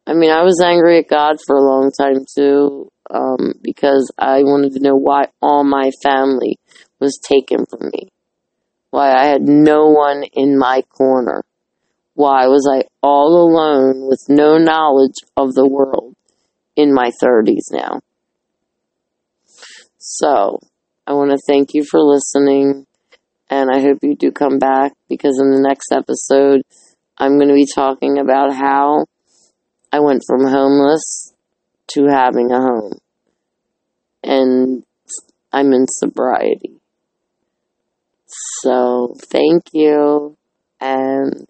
I 0.08 0.14
mean, 0.14 0.32
I 0.32 0.42
was 0.44 0.62
angry 0.64 1.00
at 1.00 1.10
God 1.10 1.36
for 1.46 1.58
a 1.58 1.68
long 1.70 1.92
time 1.92 2.24
too, 2.34 2.90
um, 3.14 3.56
because 3.62 4.10
I 4.18 4.42
wanted 4.44 4.72
to 4.74 4.80
know 4.80 4.96
why 4.96 5.26
all 5.42 5.66
my 5.66 5.92
family 6.02 6.58
was 6.98 7.20
taken 7.22 7.66
from 7.66 7.90
me. 7.92 8.08
Why 8.90 9.12
I 9.12 9.26
had 9.26 9.42
no 9.42 9.88
one 9.88 10.24
in 10.32 10.58
my 10.58 10.84
corner. 10.84 11.44
Why 12.14 12.48
was 12.48 12.66
I 12.72 12.86
all 13.04 13.36
alone 13.36 14.08
with 14.08 14.24
no 14.30 14.58
knowledge 14.58 15.18
of 15.36 15.54
the 15.54 15.68
world 15.68 16.16
in 16.78 16.94
my 16.94 17.12
30s 17.22 17.70
now? 17.74 18.00
So, 19.98 20.62
I 21.06 21.14
want 21.14 21.32
to 21.32 21.38
thank 21.46 21.74
you 21.74 21.84
for 21.84 22.00
listening, 22.00 22.88
and 23.50 23.70
I 23.70 23.82
hope 23.82 24.00
you 24.04 24.16
do 24.16 24.32
come 24.32 24.58
back 24.58 24.94
because 25.10 25.38
in 25.38 25.52
the 25.52 25.62
next 25.62 25.92
episode, 25.92 26.62
I'm 27.18 27.38
going 27.38 27.50
to 27.50 27.54
be 27.54 27.68
talking 27.76 28.20
about 28.20 28.54
how 28.54 29.06
I 29.92 30.00
went 30.00 30.24
from 30.28 30.46
homeless 30.46 31.34
to 31.92 32.06
having 32.08 32.52
a 32.52 32.60
home. 32.60 32.94
And 34.24 34.84
I'm 35.52 35.72
in 35.74 35.86
sobriety. 35.88 36.82
So, 38.62 39.16
thank 39.32 39.64
you, 39.72 40.36
and 40.82 41.48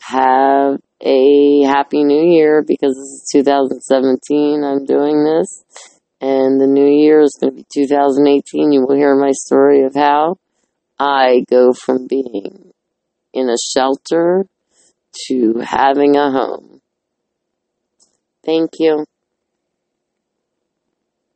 have 0.00 0.78
a 1.00 1.62
happy 1.64 2.04
new 2.04 2.24
year 2.32 2.62
because 2.66 2.94
this 2.94 2.98
is 2.98 3.30
2017. 3.32 4.62
I'm 4.62 4.84
doing 4.84 5.24
this, 5.24 5.64
and 6.20 6.60
the 6.60 6.68
new 6.68 6.86
year 6.86 7.20
is 7.20 7.36
going 7.40 7.52
to 7.52 7.56
be 7.56 7.66
2018. 7.74 8.72
You 8.72 8.86
will 8.86 8.94
hear 8.94 9.16
my 9.16 9.32
story 9.32 9.82
of 9.84 9.94
how 9.94 10.36
I 10.98 11.44
go 11.50 11.72
from 11.72 12.06
being 12.06 12.72
in 13.32 13.48
a 13.48 13.56
shelter 13.74 14.46
to 15.26 15.58
having 15.58 16.16
a 16.16 16.30
home. 16.30 16.71
Thank 18.44 18.78
you. 18.78 19.04